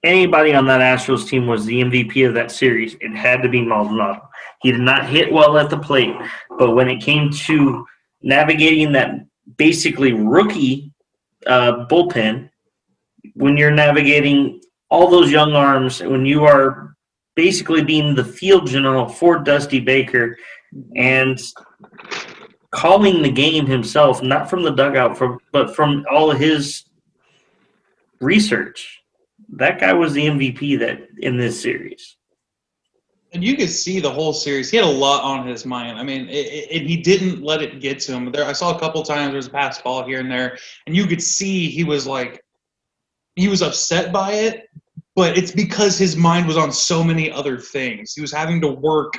anybody 0.03 0.53
on 0.53 0.65
that 0.67 0.81
Astros 0.81 1.27
team 1.27 1.47
was 1.47 1.65
the 1.65 1.81
MVP 1.81 2.23
of 2.23 2.33
that 2.35 2.51
series, 2.51 2.95
it 3.01 3.15
had 3.15 3.41
to 3.41 3.49
be 3.49 3.61
Maldonado. 3.61 4.21
He 4.61 4.71
did 4.71 4.81
not 4.81 5.07
hit 5.07 5.31
well 5.31 5.57
at 5.57 5.69
the 5.69 5.77
plate, 5.77 6.15
but 6.57 6.71
when 6.71 6.89
it 6.89 7.01
came 7.01 7.31
to 7.31 7.85
navigating 8.21 8.91
that 8.93 9.11
basically 9.55 10.13
rookie 10.13 10.91
uh, 11.45 11.85
bullpen, 11.87 12.49
when 13.33 13.57
you're 13.57 13.71
navigating 13.71 14.61
all 14.89 15.09
those 15.09 15.31
young 15.31 15.53
arms, 15.53 16.01
when 16.01 16.25
you 16.25 16.43
are 16.45 16.95
basically 17.35 17.83
being 17.83 18.15
the 18.15 18.23
field 18.23 18.67
general 18.67 19.07
for 19.07 19.39
Dusty 19.39 19.79
Baker 19.79 20.37
and 20.95 21.39
calling 22.71 23.21
the 23.21 23.31
game 23.31 23.65
himself, 23.65 24.21
not 24.21 24.49
from 24.49 24.63
the 24.63 24.71
dugout, 24.71 25.17
from, 25.17 25.39
but 25.51 25.75
from 25.75 26.05
all 26.11 26.31
his 26.31 26.83
research 28.19 28.97
that 29.49 29.79
guy 29.79 29.93
was 29.93 30.13
the 30.13 30.25
MVP 30.25 30.79
that 30.79 31.07
in 31.19 31.37
this 31.37 31.61
series. 31.61 32.16
And 33.34 33.43
you 33.43 33.57
could 33.57 33.69
see 33.69 34.00
the 34.00 34.10
whole 34.10 34.34
series. 34.34 34.72
He 34.72 34.77
had 34.77 34.86
a 34.86 34.89
lot 34.89 35.24
on 35.24 35.46
his 35.46 35.65
mind. 35.65 36.00
I 36.00 36.03
mean, 36.03 36.22
and 36.22 36.29
he 36.88 36.98
didn't 36.98 37.43
let 37.43 37.62
it 37.62 37.81
get 37.81 38.00
to 38.01 38.13
him. 38.13 38.31
There, 38.31 38.46
I 38.46 38.53
saw 38.53 38.75
a 38.75 38.79
couple 38.79 39.03
times 39.03 39.31
there 39.31 39.38
was 39.38 39.48
a 39.48 39.51
pass 39.51 39.81
ball 39.81 40.05
here 40.05 40.22
and 40.22 40.31
there, 40.31 40.57
and 40.86 40.96
you 40.96 41.05
could 41.07 41.22
see 41.22 41.67
he 41.67 41.84
was 41.84 42.07
like, 42.07 42.41
he 43.36 43.48
was 43.50 43.62
upset 43.62 44.13
by 44.13 44.31
it, 44.31 44.69
but 45.15 45.38
it's 45.38 45.51
because 45.51 45.98
his 45.98 46.15
mind 46.15 46.48
was 46.48 46.57
on 46.57 46.72
so 46.72 47.03
many 47.03 47.29
other 47.29 47.60
things. 47.60 48.13
He 48.13 48.22
was 48.22 48.31
having 48.31 48.62
to 48.62 48.69
work 48.69 49.13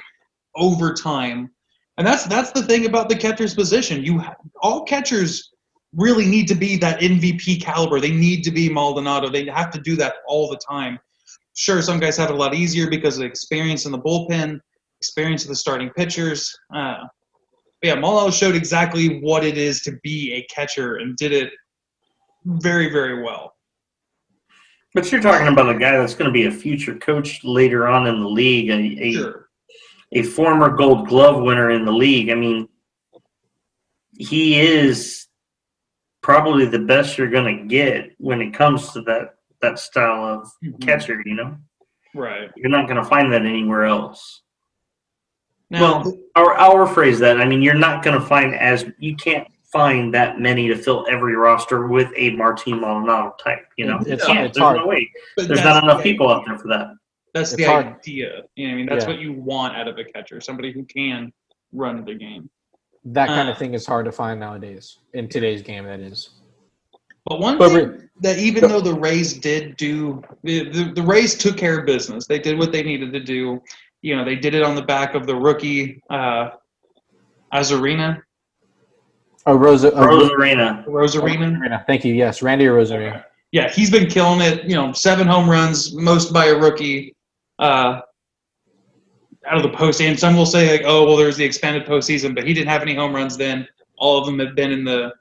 overtime, 0.57 1.51
and 1.99 2.07
that's 2.07 2.25
that's 2.25 2.53
the 2.53 2.63
thing 2.63 2.87
about 2.87 3.09
the 3.09 3.17
catcher's 3.17 3.55
position. 3.55 4.03
You 4.03 4.23
all 4.63 4.85
catchers 4.85 5.53
really 5.95 6.27
need 6.27 6.49
to 6.49 6.55
be 6.55 6.77
that 6.77 7.01
MVP 7.01 7.63
caliber. 7.63 8.01
They 8.01 8.11
need 8.11 8.43
to 8.45 8.51
be 8.51 8.69
Maldonado. 8.69 9.29
They 9.29 9.47
have 9.47 9.71
to 9.73 9.81
do 9.81 9.97
that 9.97 10.15
all 10.27 10.49
the 10.49 10.59
time. 10.59 10.99
Sure, 11.59 11.83
some 11.83 11.99
guys 11.99 12.17
have 12.17 12.31
it 12.31 12.35
a 12.35 12.39
lot 12.39 12.55
easier 12.55 12.89
because 12.89 13.19
of 13.19 13.25
experience 13.25 13.85
in 13.85 13.91
the 13.91 13.99
bullpen, 13.99 14.61
experience 15.01 15.43
of 15.43 15.49
the 15.49 15.57
starting 15.57 15.91
pitchers. 15.91 16.57
Uh, 16.73 16.99
yeah, 17.83 17.97
Maldonado 17.97 18.31
showed 18.31 18.55
exactly 18.55 19.19
what 19.23 19.45
it 19.45 19.59
is 19.59 19.83
to 19.83 19.99
be 20.05 20.35
a 20.35 20.55
catcher 20.55 20.99
and 20.99 21.17
did 21.17 21.33
it 21.33 21.51
very, 22.45 22.93
very 22.93 23.25
well. 23.25 23.55
But 24.95 25.11
you're 25.11 25.21
talking 25.21 25.49
about 25.49 25.69
a 25.69 25.77
guy 25.77 25.99
that's 25.99 26.15
going 26.15 26.29
to 26.29 26.33
be 26.33 26.47
a 26.47 26.51
future 26.53 26.95
coach 26.95 27.43
later 27.43 27.89
on 27.89 28.07
in 28.07 28.21
the 28.21 28.29
league, 28.29 28.71
a, 28.71 29.05
a, 29.05 29.13
Sure. 29.15 29.49
a 30.13 30.23
former 30.23 30.71
Gold 30.77 31.09
Glove 31.09 31.43
winner 31.43 31.71
in 31.71 31.85
the 31.85 31.93
league. 31.93 32.31
I 32.31 32.37
mean, 32.37 32.69
he 34.17 34.61
is 34.61 35.27
probably 36.23 36.67
the 36.67 36.79
best 36.79 37.19
you're 37.19 37.31
going 37.31 37.59
to 37.59 37.65
get 37.65 38.13
when 38.19 38.41
it 38.41 38.55
comes 38.55 38.93
to 38.93 39.01
that 39.03 39.38
that 39.61 39.79
style 39.79 40.25
of 40.25 40.51
Mhm. 40.65 40.81
catcher. 40.81 41.23
You 41.25 41.35
know, 41.35 41.57
Right. 42.15 42.51
you're 42.57 42.71
not 42.71 42.87
going 42.89 43.03
to 43.03 43.05
find 43.09 43.33
that 43.33 43.43
anywhere 43.43 43.85
else. 43.85 44.43
Now, 45.71 46.03
Well, 46.03 46.19
I'll, 46.35 46.49
I'll 46.79 46.87
rephrase 46.87 47.19
that. 47.21 47.41
I 47.41 47.45
mean, 47.45 47.61
you're 47.63 47.75
not 47.75 48.03
going 48.03 48.19
to 48.19 48.25
find 48.27 48.55
as 48.55 48.87
you 48.99 49.17
can't 49.17 49.47
find 49.71 50.15
that 50.15 50.41
many 50.41 50.67
to 50.69 50.75
fill 50.77 51.07
every 51.11 51.35
roster 51.37 51.87
with 51.89 52.11
a 52.17 52.31
Martin 52.31 52.81
Maldonado 52.81 53.35
type. 53.43 53.67
You 53.77 53.87
know, 53.87 53.99
It's- 54.01 54.21
You 54.27 54.35
can't. 54.35 54.47
it's 54.47 54.57
There's 54.57 54.63
hard. 54.65 54.79
no 54.79 54.87
way. 54.87 55.11
but 55.37 55.47
There's 55.49 55.63
not 55.63 55.85
enough 55.85 55.99
the 55.99 56.03
people 56.05 56.31
out 56.31 56.45
there 56.47 56.57
for 56.59 56.69
that. 56.69 56.95
That's 57.35 57.53
It's 57.53 57.59
the 57.63 57.65
hard. 57.71 57.87
idea. 57.87 58.45
You 58.57 58.69
know, 58.69 58.73
I 58.73 58.77
mean, 58.77 58.87
that's 58.87 59.05
Yeah. 59.05 59.11
what 59.11 59.21
you 59.21 59.33
want 59.35 59.77
out 59.77 59.87
of 59.87 59.99
a 59.99 60.05
catcher, 60.05 60.41
somebody 60.41 60.73
who 60.73 60.85
can 60.85 61.33
run 61.73 62.03
the 62.07 62.15
game. 62.15 62.49
That 63.05 63.29
kind 63.29 63.49
Uh, 63.49 63.53
of 63.53 63.59
thing 63.59 63.75
is 63.75 63.85
hard 63.87 64.07
to 64.07 64.13
find 64.13 64.41
nowadays 64.41 64.99
in 65.13 65.29
today's 65.29 65.61
game. 65.63 65.85
That 65.85 66.01
is. 66.01 66.31
But 67.29 67.41
one 67.41 67.59
But 67.59 67.69
thing 67.69 67.77
re- 67.77 67.99
that 68.21 68.39
even 68.39 68.69
though 68.69 68.81
the 68.81 68.95
Rays 68.95 69.35
did 69.35 69.77
do 69.77 70.23
the, 70.43 70.71
the, 70.71 70.93
the 70.95 71.03
Rays 71.03 71.37
took 71.37 71.57
care 71.57 71.79
of 71.79 71.87
business. 71.87 72.27
They 72.27 72.39
did 72.39 72.59
what 72.59 72.73
they 72.73 72.83
needed 72.83 73.13
to 73.13 73.21
do. 73.21 73.63
You 74.03 74.17
know, 74.17 74.25
they 74.25 74.37
did 74.37 74.55
it 74.55 74.63
on 74.63 74.75
the 74.75 74.83
back 74.83 75.15
of 75.15 75.27
the 75.27 75.37
rookie 75.37 76.03
uh 76.11 76.51
Azarina. 77.53 78.23
Oh, 79.47 79.55
Rosa. 79.55 79.97
Uh, 79.97 80.07
Rose 80.07 80.31
Arena. 80.39 80.85
Rosarina. 80.87 81.59
Rosarina. 81.59 81.87
Thank 81.87 82.05
you. 82.05 82.15
Yes, 82.15 82.43
Randy 82.43 82.67
Arozarena. 82.67 83.25
Yeah, 83.53 83.71
he's 83.71 83.91
been 83.91 84.07
killing 84.09 84.41
it. 84.43 84.65
You 84.65 84.75
know, 84.75 84.93
seven 84.93 85.27
home 85.27 85.49
runs, 85.49 85.95
most 85.95 86.33
by 86.33 86.47
a 86.47 86.59
rookie. 86.59 87.15
Uh 87.59 88.01
out 89.47 89.57
of 89.57 89.63
the 89.63 89.77
postseason. 89.77 90.19
Some 90.19 90.37
will 90.37 90.47
say 90.47 90.71
like, 90.71 90.83
oh 90.87 91.05
well 91.05 91.17
there's 91.17 91.37
the 91.37 91.45
expanded 91.45 91.87
postseason, 91.87 92.35
but 92.35 92.47
he 92.47 92.55
didn't 92.55 92.69
have 92.69 92.83
any 92.83 92.95
home 92.95 93.15
runs 93.15 93.37
then. 93.37 93.67
All 93.97 94.19
of 94.19 94.27
them 94.27 94.39
have 94.39 94.55
been 94.55 94.71
in 94.71 94.85
the 94.85 95.13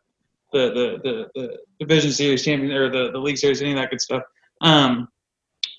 the 0.54 0.70
the, 0.70 1.00
the, 1.04 1.30
the 1.36 1.58
division 1.80 2.12
series 2.12 2.44
champion 2.44 2.72
or 2.72 2.90
the, 2.90 3.12
the 3.12 3.20
league 3.20 3.38
series, 3.38 3.62
any 3.62 3.72
of 3.72 3.78
that 3.78 3.90
good 3.90 4.02
stuff. 4.02 4.24
Um 4.62 5.08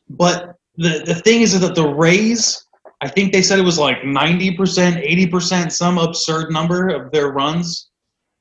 but 0.08 0.54
the 0.76 1.02
the 1.04 1.14
thing 1.14 1.42
is 1.42 1.58
that 1.60 1.74
the 1.74 1.86
Rays, 1.86 2.66
I 3.00 3.08
think 3.08 3.32
they 3.32 3.42
said 3.42 3.58
it 3.58 3.62
was 3.62 3.78
like 3.78 4.04
ninety 4.04 4.56
percent, 4.56 4.98
eighty 4.98 5.26
percent, 5.26 5.72
some 5.72 5.98
absurd 5.98 6.52
number 6.52 6.88
of 6.88 7.10
their 7.12 7.28
runs 7.28 7.90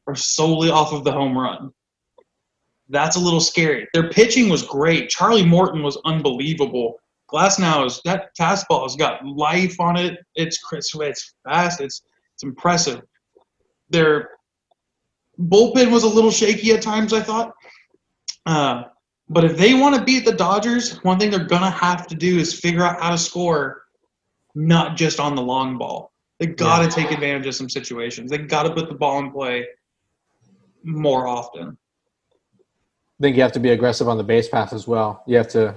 are 0.08 0.16
solely 0.16 0.70
off 0.70 0.94
of 0.94 1.04
the 1.04 1.12
home 1.12 1.38
run. 1.38 1.72
That's 2.90 3.18
a 3.18 3.20
little 3.20 3.42
scary. 3.42 3.86
Their 3.94 4.10
pitching 4.10 4.48
was 4.48 4.64
great. 4.64 5.10
Charlie 5.10 5.46
Morton 5.46 5.84
was 5.84 6.00
unbelievable. 6.06 6.96
Glasnow 7.30 7.86
is 7.86 8.00
that 8.06 8.30
fastball 8.40 8.84
has 8.84 8.96
got 8.96 9.26
life 9.26 9.78
on 9.82 9.98
it. 9.98 10.20
It's 10.36 10.58
it's 10.72 11.34
fast, 11.44 11.82
it's 11.82 12.02
it's 12.34 12.44
impressive. 12.44 13.02
Their 13.90 14.30
bullpen 15.40 15.92
was 15.92 16.04
a 16.04 16.08
little 16.08 16.32
shaky 16.32 16.72
at 16.72 16.82
times, 16.82 17.14
I 17.14 17.22
thought. 17.22 17.54
Uh, 18.46 18.84
but 19.30 19.44
if 19.44 19.58
they 19.58 19.74
want 19.74 19.96
to 19.96 20.04
beat 20.04 20.26
the 20.26 20.32
Dodgers, 20.32 21.04
one 21.04 21.20
thing 21.20 21.32
they're 21.32 21.44
gonna 21.44 21.70
have 21.70 22.08
to 22.08 22.16
do 22.16 22.40
is 22.40 22.58
figure 22.58 22.84
out 22.84 23.02
how 23.02 23.12
to 23.12 23.18
score, 23.18 23.84
not 24.56 24.96
just 24.96 25.20
on 25.20 25.36
the 25.36 25.42
long 25.42 25.78
ball. 25.78 26.14
They 26.40 26.48
got 26.48 26.84
to 26.84 26.90
take 26.90 27.12
advantage 27.12 27.48
of 27.48 27.56
some 27.56 27.70
situations. 27.70 28.30
They 28.30 28.38
got 28.38 28.64
to 28.64 28.72
put 28.72 28.90
the 28.90 28.96
ball 28.96 29.20
in 29.20 29.32
play 29.32 29.66
more 30.84 31.28
often. 31.28 31.78
I 33.20 33.24
think 33.24 33.36
you 33.36 33.42
have 33.42 33.52
to 33.54 33.60
be 33.60 33.72
aggressive 33.72 34.08
on 34.08 34.18
the 34.18 34.24
base 34.24 34.48
path 34.48 34.72
as 34.72 34.88
well. 34.88 35.24
You 35.26 35.38
have 35.38 35.48
to. 35.50 35.76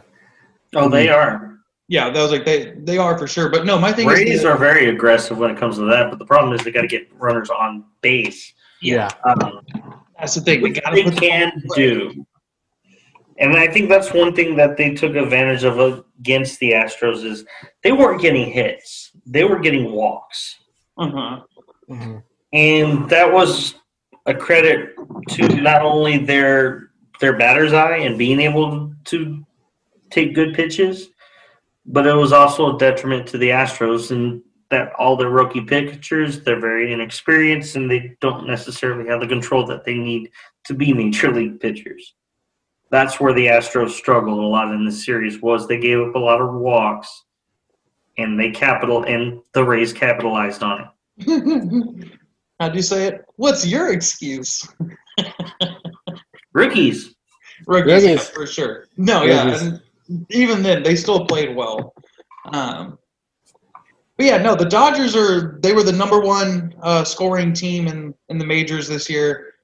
Oh, 0.74 0.88
they 0.90 1.08
are. 1.08 1.58
Yeah, 1.88 2.10
that 2.10 2.22
was 2.22 2.30
like 2.30 2.44
they 2.44 2.74
they 2.76 2.98
are 2.98 3.18
for 3.18 3.26
sure. 3.26 3.48
But 3.48 3.64
no, 3.64 3.78
my 3.78 3.90
thing 3.90 4.06
Rays 4.06 4.28
is 4.28 4.44
are 4.44 4.56
very 4.56 4.90
aggressive 4.90 5.38
when 5.38 5.50
it 5.50 5.56
comes 5.56 5.76
to 5.76 5.86
that, 5.86 6.10
but 6.10 6.18
the 6.18 6.26
problem 6.26 6.52
is 6.52 6.62
they 6.62 6.70
got 6.70 6.82
to 6.82 6.86
get 6.86 7.08
runners 7.18 7.50
on 7.50 7.84
base. 8.02 8.52
Yeah. 8.82 9.08
Um, 9.24 9.60
that's 10.18 10.34
the 10.34 10.40
thing. 10.42 10.62
They 10.62 10.70
got 10.70 10.90
to 10.90 10.96
they 10.96 11.04
put 11.04 11.16
can 11.18 11.50
ball 11.50 11.56
in 11.58 11.62
play. 11.68 11.76
do. 11.76 12.26
And 13.38 13.56
I 13.56 13.66
think 13.68 13.88
that's 13.88 14.12
one 14.12 14.34
thing 14.34 14.54
that 14.56 14.76
they 14.76 14.94
took 14.94 15.14
advantage 15.16 15.64
of 15.64 16.04
against 16.18 16.58
the 16.60 16.72
Astros 16.72 17.24
is 17.24 17.44
they 17.82 17.92
weren't 17.92 18.20
getting 18.20 18.50
hits; 18.50 19.12
they 19.24 19.44
were 19.44 19.58
getting 19.58 19.92
walks, 19.92 20.56
Uh-huh. 20.98 21.40
Mhm. 21.88 22.22
and 22.52 23.08
that 23.08 23.32
was 23.32 23.76
a 24.26 24.34
credit 24.34 24.94
to 25.30 25.48
not 25.62 25.80
only 25.82 26.18
their 26.18 26.90
their 27.20 27.32
batter's 27.36 27.72
eye 27.72 27.96
and 27.98 28.18
being 28.18 28.40
able 28.40 28.92
to 29.06 29.44
take 30.10 30.34
good 30.34 30.52
pitches, 30.54 31.08
but 31.86 32.06
it 32.06 32.14
was 32.14 32.32
also 32.32 32.74
a 32.74 32.78
detriment 32.78 33.26
to 33.28 33.38
the 33.38 33.48
Astros 33.50 34.10
and 34.10 34.42
that 34.70 34.92
all 34.98 35.16
their 35.16 35.30
rookie 35.30 35.60
pitchers 35.60 36.42
they're 36.42 36.60
very 36.60 36.92
inexperienced 36.92 37.76
and 37.76 37.90
they 37.90 38.16
don't 38.20 38.46
necessarily 38.46 39.08
have 39.08 39.20
the 39.20 39.26
control 39.26 39.66
that 39.66 39.84
they 39.84 39.94
need 39.94 40.30
to 40.64 40.74
be 40.74 40.92
major 40.92 41.32
league 41.32 41.60
pitchers. 41.60 42.14
That's 42.90 43.20
where 43.20 43.32
the 43.32 43.46
Astros 43.46 43.90
struggled 43.90 44.38
a 44.38 44.46
lot 44.46 44.72
in 44.72 44.84
this 44.84 45.04
series 45.04 45.40
was 45.40 45.66
they 45.66 45.78
gave 45.78 46.00
up 46.00 46.14
a 46.14 46.18
lot 46.18 46.40
of 46.40 46.52
walks 46.54 47.24
and 48.18 48.38
they 48.38 48.50
capital 48.50 49.04
and 49.04 49.40
the 49.54 49.64
Rays 49.64 49.92
capitalized 49.92 50.62
on 50.62 50.88
it. 51.18 52.10
How'd 52.60 52.74
you 52.74 52.82
say 52.82 53.06
it? 53.06 53.24
What's 53.36 53.66
your 53.66 53.92
excuse? 53.92 54.68
Rookies. 56.52 57.14
Rookies, 57.66 58.02
Rookies. 58.04 58.28
for 58.28 58.46
sure. 58.46 58.86
No, 58.96 59.22
yeah, 59.22 59.44
Rookies. 59.44 59.62
and 60.08 60.26
even 60.30 60.62
then 60.62 60.82
they 60.82 60.96
still 60.96 61.26
played 61.26 61.54
well. 61.54 61.94
Um, 62.52 62.98
but 64.20 64.26
yeah, 64.26 64.36
no, 64.36 64.54
the 64.54 64.66
Dodgers 64.66 65.16
are 65.16 65.58
they 65.62 65.72
were 65.72 65.82
the 65.82 65.92
number 65.92 66.20
one 66.20 66.74
uh, 66.82 67.04
scoring 67.04 67.54
team 67.54 67.86
in 67.88 68.12
in 68.28 68.36
the 68.36 68.44
majors 68.44 68.86
this 68.86 69.08
year. 69.08 69.54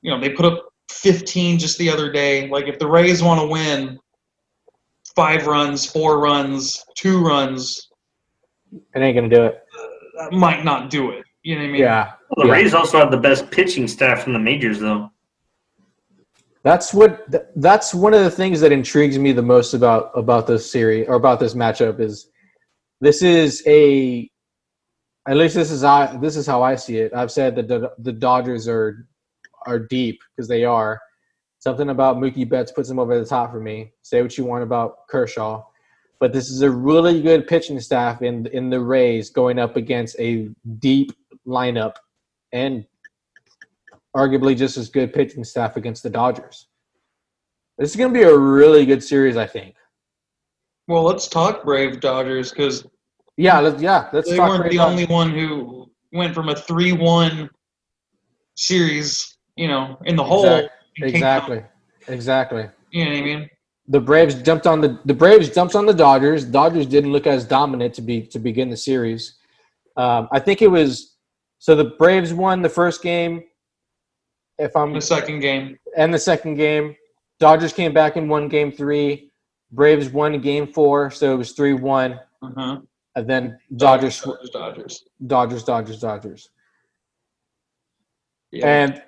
You 0.00 0.10
know, 0.10 0.18
they 0.18 0.30
put 0.30 0.46
up 0.46 0.72
15 0.90 1.58
just 1.58 1.76
the 1.76 1.90
other 1.90 2.10
day. 2.10 2.48
Like 2.48 2.68
if 2.68 2.78
the 2.78 2.86
Rays 2.86 3.22
want 3.22 3.38
to 3.38 3.46
win, 3.46 3.98
five 5.14 5.46
runs, 5.46 5.84
four 5.84 6.20
runs, 6.20 6.82
two 6.96 7.22
runs, 7.22 7.90
It 8.72 9.00
ain't 9.00 9.14
gonna 9.14 9.28
do 9.28 9.44
it. 9.44 9.62
that 10.18 10.32
might 10.32 10.64
not 10.64 10.88
do 10.88 11.10
it. 11.10 11.26
You 11.42 11.56
know 11.56 11.60
what 11.60 11.68
I 11.68 11.72
mean? 11.72 11.80
Yeah. 11.82 12.12
Well, 12.34 12.46
the 12.46 12.50
Yeah. 12.50 12.58
Rays 12.62 12.72
also 12.72 12.96
have 12.96 13.10
the 13.10 13.18
best 13.18 13.50
pitching 13.50 13.86
staff 13.86 14.26
in 14.26 14.32
the 14.32 14.38
majors, 14.38 14.80
though. 14.80 15.10
That's 16.62 16.94
what. 16.94 17.26
That's 17.56 17.92
one 17.92 18.14
of 18.14 18.24
the 18.24 18.30
things 18.30 18.58
that 18.60 18.72
intrigues 18.72 19.18
me 19.18 19.32
the 19.32 19.42
most 19.42 19.74
about 19.74 20.12
about 20.14 20.46
this 20.46 20.72
series 20.72 21.06
or 21.08 21.16
about 21.16 21.40
this 21.40 21.52
matchup 21.52 22.00
is 22.00 22.30
this 23.00 23.22
is 23.22 23.62
a. 23.66 24.30
At 25.28 25.36
least 25.36 25.54
this 25.54 25.70
is 25.70 25.84
I. 25.84 26.16
This 26.16 26.36
is 26.36 26.46
how 26.46 26.62
I 26.62 26.74
see 26.74 26.98
it. 26.98 27.12
I've 27.14 27.30
said 27.30 27.54
that 27.56 27.68
the 27.98 28.12
Dodgers 28.12 28.66
are 28.66 29.06
are 29.66 29.78
deep 29.78 30.20
because 30.34 30.48
they 30.48 30.64
are. 30.64 31.00
Something 31.60 31.90
about 31.90 32.18
Mookie 32.18 32.48
Betts 32.48 32.72
puts 32.72 32.88
them 32.88 32.98
over 32.98 33.18
the 33.18 33.26
top 33.26 33.50
for 33.50 33.60
me. 33.60 33.92
Say 34.02 34.22
what 34.22 34.38
you 34.38 34.44
want 34.44 34.62
about 34.62 35.08
Kershaw, 35.08 35.64
but 36.20 36.32
this 36.32 36.50
is 36.50 36.62
a 36.62 36.70
really 36.70 37.20
good 37.20 37.46
pitching 37.46 37.80
staff 37.80 38.22
in 38.22 38.46
in 38.46 38.70
the 38.70 38.80
Rays 38.80 39.30
going 39.30 39.58
up 39.58 39.76
against 39.76 40.18
a 40.18 40.48
deep 40.78 41.12
lineup 41.46 41.94
and 42.52 42.84
arguably 44.16 44.56
just 44.56 44.76
as 44.76 44.88
good 44.88 45.12
pitching 45.12 45.44
staff 45.44 45.76
against 45.76 46.02
the 46.02 46.10
Dodgers. 46.10 46.68
This 47.76 47.90
is 47.90 47.96
going 47.96 48.12
to 48.12 48.18
be 48.18 48.24
a 48.24 48.36
really 48.36 48.84
good 48.84 49.04
series, 49.04 49.36
I 49.36 49.46
think. 49.46 49.76
Well, 50.88 51.02
let's 51.04 51.28
talk 51.28 51.64
Brave 51.64 52.00
Dodgers 52.00 52.50
because 52.50 52.86
Yeah, 53.36 53.60
let's, 53.60 53.80
yeah, 53.80 54.08
let's 54.12 54.28
they 54.30 54.36
talk. 54.36 54.48
weren't 54.48 54.62
right 54.62 54.70
the 54.70 54.78
about- 54.78 54.90
only 54.90 55.04
one 55.06 55.30
who 55.30 55.90
went 56.12 56.34
from 56.34 56.48
a 56.48 56.56
three-one 56.56 57.50
series, 58.56 59.36
you 59.56 59.68
know, 59.68 59.98
in 60.06 60.16
the 60.16 60.24
hole. 60.24 60.44
Exact- 60.44 60.72
and 61.00 61.12
came 61.12 61.22
out, 61.22 61.36
Exactly, 61.50 61.64
exactly. 62.08 62.66
You 62.90 63.04
know 63.04 63.10
what 63.12 63.18
I 63.18 63.22
mean? 63.22 63.50
The 63.86 64.00
Braves 64.00 64.34
jumped 64.42 64.66
on 64.66 64.80
the 64.80 64.98
the 65.04 65.14
Braves 65.14 65.48
jumped 65.48 65.74
on 65.76 65.86
the 65.86 65.94
Dodgers. 65.94 66.44
Dodgers 66.44 66.86
didn't 66.86 67.12
look 67.12 67.26
as 67.26 67.44
dominant 67.44 67.94
to 67.94 68.02
be 68.02 68.22
to 68.22 68.38
begin 68.40 68.68
the 68.68 68.76
series. 68.76 69.36
Um, 69.96 70.28
I 70.32 70.40
think 70.40 70.60
it 70.60 70.66
was 70.70 71.16
so 71.58 71.74
the 71.76 71.84
Braves 71.98 72.34
won 72.34 72.62
the 72.62 72.68
first 72.68 73.00
game. 73.02 73.44
If 74.58 74.74
I'm 74.76 74.92
The 74.92 75.00
second 75.00 75.38
game. 75.40 75.78
and 75.96 76.12
the 76.12 76.18
second 76.18 76.56
game, 76.56 76.96
Dodgers 77.38 77.72
came 77.72 77.92
back 77.94 78.16
and 78.16 78.28
won 78.28 78.48
game 78.48 78.72
three. 78.72 79.27
Braves 79.70 80.08
won 80.08 80.40
game 80.40 80.66
four, 80.66 81.10
so 81.10 81.32
it 81.32 81.36
was 81.36 81.52
three 81.52 81.74
one. 81.74 82.20
Uh-huh. 82.42 82.80
And 83.16 83.28
then 83.28 83.58
Dodgers, 83.76 84.20
Dodgers, 84.20 84.50
Dodgers. 84.50 85.04
Dodgers, 85.26 85.64
Dodgers, 85.64 86.00
Dodgers. 86.00 86.50
Yeah. 88.50 88.66
And 88.66 89.02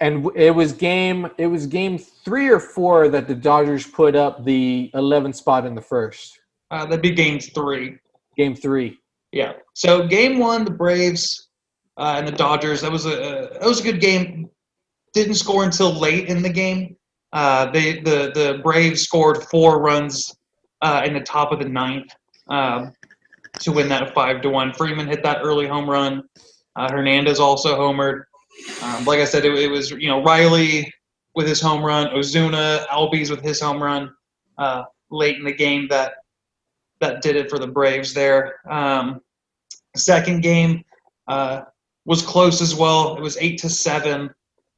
and 0.00 0.28
it 0.34 0.50
was 0.50 0.72
game 0.72 1.30
it 1.38 1.46
was 1.46 1.66
game 1.66 1.96
three 1.98 2.48
or 2.48 2.58
four 2.58 3.08
that 3.08 3.28
the 3.28 3.34
Dodgers 3.34 3.86
put 3.86 4.16
up 4.16 4.44
the 4.44 4.90
11 4.94 5.32
spot 5.32 5.64
in 5.64 5.74
the 5.74 5.80
first. 5.80 6.40
uh, 6.70 6.84
that'd 6.86 7.02
be 7.02 7.12
game 7.12 7.38
three. 7.38 7.98
Game 8.36 8.54
three. 8.56 8.98
Yeah. 9.30 9.52
So 9.74 10.06
game 10.06 10.38
one, 10.38 10.64
the 10.64 10.70
Braves 10.72 11.48
uh, 11.96 12.14
and 12.16 12.26
the 12.26 12.32
Dodgers. 12.32 12.80
That 12.80 12.90
was 12.90 13.06
a 13.06 13.50
that 13.52 13.62
was 13.62 13.80
a 13.80 13.84
good 13.84 14.00
game. 14.00 14.50
Didn't 15.12 15.34
score 15.34 15.62
until 15.62 15.92
late 15.92 16.28
in 16.28 16.42
the 16.42 16.50
game. 16.50 16.96
Uh, 17.32 17.70
they 17.70 18.00
the 18.00 18.30
the 18.34 18.60
Braves 18.62 19.02
scored 19.02 19.44
four 19.44 19.80
runs 19.80 20.36
uh, 20.82 21.02
in 21.04 21.14
the 21.14 21.20
top 21.20 21.52
of 21.52 21.58
the 21.58 21.68
ninth 21.68 22.14
um, 22.48 22.92
to 23.60 23.72
win 23.72 23.88
that 23.88 24.12
five 24.14 24.42
to 24.42 24.50
one. 24.50 24.72
Freeman 24.74 25.06
hit 25.06 25.22
that 25.22 25.38
early 25.42 25.66
home 25.66 25.88
run. 25.88 26.24
Uh, 26.76 26.90
Hernandez 26.90 27.40
also 27.40 27.78
homered. 27.78 28.24
Um, 28.82 29.04
like 29.04 29.20
I 29.20 29.24
said, 29.24 29.44
it, 29.44 29.54
it 29.54 29.70
was 29.70 29.90
you 29.92 30.08
know 30.08 30.22
Riley 30.22 30.92
with 31.34 31.46
his 31.46 31.60
home 31.60 31.82
run, 31.82 32.08
Ozuna, 32.08 32.86
Albies 32.88 33.30
with 33.30 33.42
his 33.42 33.60
home 33.60 33.82
run 33.82 34.12
uh, 34.58 34.84
late 35.10 35.36
in 35.36 35.44
the 35.44 35.54
game 35.54 35.88
that 35.88 36.14
that 37.00 37.22
did 37.22 37.36
it 37.36 37.48
for 37.48 37.58
the 37.58 37.66
Braves 37.66 38.12
there. 38.12 38.60
Um, 38.70 39.22
second 39.96 40.42
game 40.42 40.84
uh, 41.28 41.62
was 42.04 42.20
close 42.20 42.60
as 42.60 42.74
well. 42.74 43.16
It 43.16 43.22
was 43.22 43.38
eight 43.38 43.58
to 43.60 43.70
seven. 43.70 44.30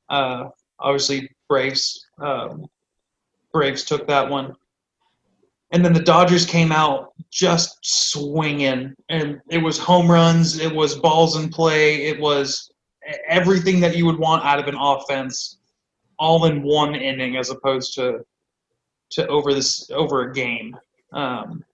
Obviously, 0.09 1.29
Braves 1.49 2.04
um, 2.19 2.67
Braves 3.53 3.85
took 3.85 4.07
that 4.09 4.29
one, 4.29 4.55
and 5.73 5.85
then 5.85 5.93
the 5.93 6.03
Dodgers 6.03 6.47
came 6.47 6.73
out 6.73 7.13
just 7.31 7.79
swinging, 7.83 8.95
and 9.09 9.41
it 9.51 9.59
was 9.59 9.79
home 9.79 10.11
runs, 10.11 10.59
it 10.59 10.75
was 10.75 10.95
balls 10.97 11.37
in 11.37 11.49
play, 11.49 12.07
it 12.07 12.21
was 12.21 12.71
everything 13.29 13.81
that 13.81 13.97
you 13.97 14.07
would 14.07 14.19
want 14.19 14.45
out 14.45 14.59
of 14.59 14.69
an 14.69 14.77
offense, 14.79 15.59
all 16.19 16.47
in 16.47 16.63
one 16.63 16.95
inning, 16.95 17.37
as 17.37 17.51
opposed 17.51 17.95
to 17.95 18.21
to 19.11 19.27
over 19.29 19.53
this 19.55 19.91
over 19.91 20.23
a 20.23 20.33
game. 20.33 20.77
Um, 21.13 21.65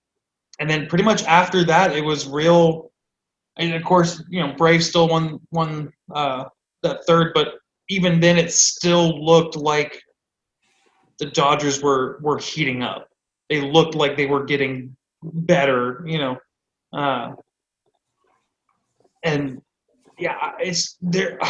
and 0.59 0.69
then 0.69 0.87
pretty 0.87 1.05
much 1.05 1.25
after 1.25 1.65
that, 1.65 1.97
it 1.97 2.05
was 2.05 2.27
real. 2.27 2.91
And 3.57 3.75
of 3.75 3.83
course, 3.83 4.23
you 4.29 4.41
know, 4.41 4.55
Braves 4.55 4.89
still 4.89 5.09
won 5.09 5.41
won 5.51 5.93
uh, 6.15 6.45
that 6.83 7.05
third, 7.07 7.33
but 7.35 7.55
even 7.89 8.21
then, 8.21 8.39
it 8.39 8.53
still 8.53 9.25
looked 9.25 9.57
like 9.57 10.03
the 11.21 11.27
Dodgers 11.27 11.81
were 11.81 12.19
were 12.23 12.39
heating 12.39 12.83
up. 12.83 13.09
They 13.49 13.61
looked 13.61 13.95
like 13.95 14.17
they 14.17 14.27
were 14.27 14.45
getting 14.45 14.97
better, 15.23 16.03
you 16.07 16.19
know. 16.19 16.39
Uh, 16.93 17.33
and 19.23 19.63
yeah, 20.19 20.53
it's 20.59 20.97
there. 21.01 21.39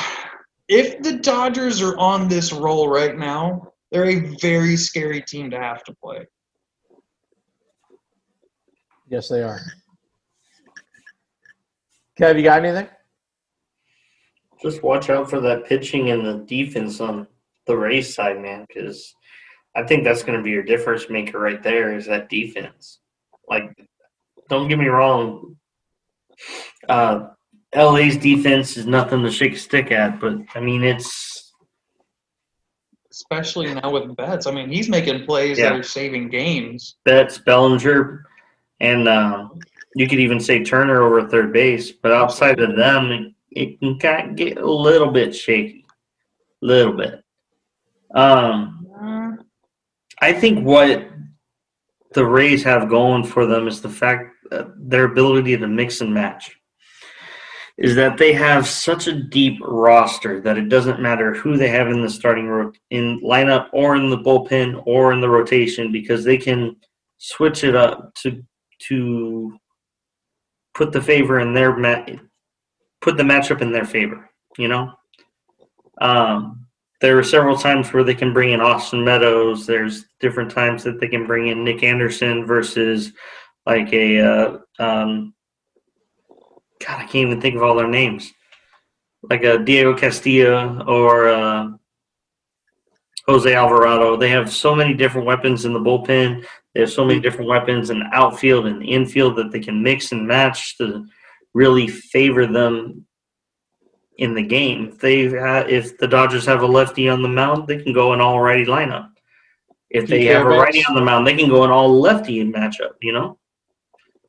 If 0.72 1.02
the 1.02 1.14
Dodgers 1.14 1.82
are 1.82 1.98
on 1.98 2.28
this 2.28 2.52
roll 2.52 2.88
right 2.88 3.18
now, 3.18 3.72
they're 3.90 4.04
a 4.04 4.36
very 4.40 4.76
scary 4.76 5.20
team 5.20 5.50
to 5.50 5.58
have 5.58 5.82
to 5.82 5.94
play. 5.96 6.24
Yes, 9.08 9.28
they 9.28 9.42
are. 9.42 9.58
Kev, 12.20 12.36
you 12.36 12.44
got 12.44 12.64
anything? 12.64 12.86
Just 14.62 14.84
watch 14.84 15.10
out 15.10 15.28
for 15.28 15.40
that 15.40 15.64
pitching 15.64 16.12
and 16.12 16.24
the 16.24 16.44
defense 16.46 17.00
on 17.00 17.26
the 17.66 17.76
Rays 17.76 18.14
side, 18.14 18.40
man, 18.40 18.64
because 18.68 19.12
I 19.76 19.84
think 19.84 20.04
that's 20.04 20.22
going 20.22 20.36
to 20.38 20.42
be 20.42 20.50
your 20.50 20.62
difference 20.64 21.08
maker 21.08 21.38
right 21.38 21.62
there 21.62 21.94
is 21.94 22.06
that 22.06 22.28
defense. 22.28 22.98
Like, 23.48 23.70
don't 24.48 24.68
get 24.68 24.78
me 24.78 24.86
wrong. 24.86 25.56
Uh, 26.88 27.28
LA's 27.74 28.16
defense 28.16 28.76
is 28.76 28.86
nothing 28.86 29.22
to 29.22 29.30
shake 29.30 29.52
a 29.52 29.58
stick 29.58 29.92
at, 29.92 30.18
but 30.18 30.38
I 30.54 30.60
mean, 30.60 30.82
it's 30.82 31.52
especially 33.12 33.72
now 33.74 33.90
with 33.90 34.16
Betts. 34.16 34.46
I 34.46 34.50
mean, 34.52 34.70
he's 34.70 34.88
making 34.88 35.26
plays 35.26 35.58
Yeah. 35.58 35.70
that 35.70 35.78
are 35.78 35.82
saving 35.82 36.30
games. 36.30 36.96
Betts, 37.04 37.38
Bellinger, 37.38 38.24
and 38.80 39.08
um, 39.08 39.58
you 39.94 40.08
could 40.08 40.20
even 40.20 40.40
say 40.40 40.64
Turner 40.64 41.02
over 41.02 41.28
third 41.28 41.52
base. 41.52 41.92
But 41.92 42.12
outside 42.12 42.60
of 42.60 42.76
them, 42.76 43.10
it, 43.12 43.32
it 43.50 43.78
can 43.80 43.98
kind 43.98 44.30
of 44.30 44.36
get 44.36 44.58
a 44.58 44.70
little 44.70 45.10
bit 45.10 45.34
shaky, 45.34 45.84
A 46.62 46.66
little 46.66 46.94
bit. 46.96 47.22
Um, 48.14 48.76
Uh, 48.79 48.79
I 50.20 50.32
think 50.32 50.64
what 50.64 51.08
the 52.12 52.26
Rays 52.26 52.62
have 52.64 52.88
going 52.88 53.24
for 53.24 53.46
them 53.46 53.68
is 53.68 53.80
the 53.80 53.88
fact 53.88 54.34
that 54.50 54.66
their 54.76 55.04
ability 55.04 55.56
to 55.56 55.66
mix 55.66 56.00
and 56.00 56.12
match. 56.12 56.56
Is 57.78 57.94
that 57.94 58.18
they 58.18 58.34
have 58.34 58.68
such 58.68 59.06
a 59.06 59.22
deep 59.22 59.58
roster 59.62 60.42
that 60.42 60.58
it 60.58 60.68
doesn't 60.68 61.00
matter 61.00 61.32
who 61.32 61.56
they 61.56 61.68
have 61.68 61.88
in 61.88 62.02
the 62.02 62.10
starting 62.10 62.46
ro- 62.46 62.72
in 62.90 63.20
lineup 63.20 63.68
or 63.72 63.96
in 63.96 64.10
the 64.10 64.18
bullpen 64.18 64.82
or 64.84 65.14
in 65.14 65.22
the 65.22 65.30
rotation 65.30 65.90
because 65.90 66.22
they 66.22 66.36
can 66.36 66.76
switch 67.16 67.64
it 67.64 67.74
up 67.74 68.12
to 68.16 68.42
to 68.88 69.56
put 70.74 70.92
the 70.92 71.00
favor 71.00 71.40
in 71.40 71.54
their 71.54 71.74
ma- 71.74 72.04
put 73.00 73.16
the 73.16 73.22
matchup 73.22 73.62
in 73.62 73.72
their 73.72 73.86
favor. 73.86 74.28
You 74.58 74.68
know, 74.68 74.92
um, 76.02 76.59
there 77.00 77.18
are 77.18 77.24
several 77.24 77.56
times 77.56 77.92
where 77.92 78.04
they 78.04 78.14
can 78.14 78.32
bring 78.32 78.52
in 78.52 78.60
Austin 78.60 79.04
Meadows. 79.04 79.66
There's 79.66 80.04
different 80.20 80.50
times 80.50 80.84
that 80.84 81.00
they 81.00 81.08
can 81.08 81.26
bring 81.26 81.48
in 81.48 81.64
Nick 81.64 81.82
Anderson 81.82 82.46
versus 82.46 83.12
like 83.66 83.92
a 83.92 84.20
uh, 84.20 84.58
um, 84.78 85.34
God, 86.86 86.98
I 86.98 87.02
can't 87.02 87.16
even 87.16 87.40
think 87.40 87.56
of 87.56 87.62
all 87.62 87.76
their 87.76 87.88
names. 87.88 88.32
Like 89.22 89.44
a 89.44 89.58
Diego 89.58 89.96
Castillo 89.96 90.82
or 90.86 91.28
uh, 91.28 91.68
Jose 93.26 93.54
Alvarado. 93.54 94.16
They 94.16 94.30
have 94.30 94.52
so 94.52 94.74
many 94.74 94.94
different 94.94 95.26
weapons 95.26 95.64
in 95.64 95.72
the 95.72 95.80
bullpen. 95.80 96.44
They 96.74 96.80
have 96.80 96.90
so 96.90 97.04
many 97.04 97.20
different 97.20 97.48
weapons 97.48 97.90
in 97.90 97.98
the 97.98 98.08
outfield 98.12 98.66
and 98.66 98.80
the 98.80 98.92
infield 98.92 99.36
that 99.36 99.52
they 99.52 99.60
can 99.60 99.82
mix 99.82 100.12
and 100.12 100.26
match 100.26 100.78
to 100.78 101.06
really 101.52 101.86
favor 101.86 102.46
them 102.46 103.06
in 104.20 104.34
the 104.34 104.42
game. 104.42 104.90
If 104.90 104.98
they 104.98 105.26
ha- 105.28 105.64
if 105.66 105.96
the 105.98 106.06
Dodgers 106.06 106.44
have 106.44 106.62
a 106.62 106.66
lefty 106.66 107.08
on 107.08 107.22
the 107.22 107.28
mound, 107.28 107.66
they 107.66 107.82
can 107.82 107.92
go 107.94 108.12
an 108.12 108.20
all 108.20 108.40
righty 108.40 108.66
lineup. 108.66 109.08
If 109.88 110.06
they 110.06 110.26
have 110.26 110.42
a 110.42 110.48
Reds. 110.48 110.62
righty 110.62 110.84
on 110.88 110.94
the 110.94 111.00
mound, 111.00 111.26
they 111.26 111.34
can 111.34 111.48
go 111.48 111.64
an 111.64 111.70
all 111.70 111.98
lefty 111.98 112.44
matchup. 112.44 112.92
You 113.00 113.14
know, 113.14 113.38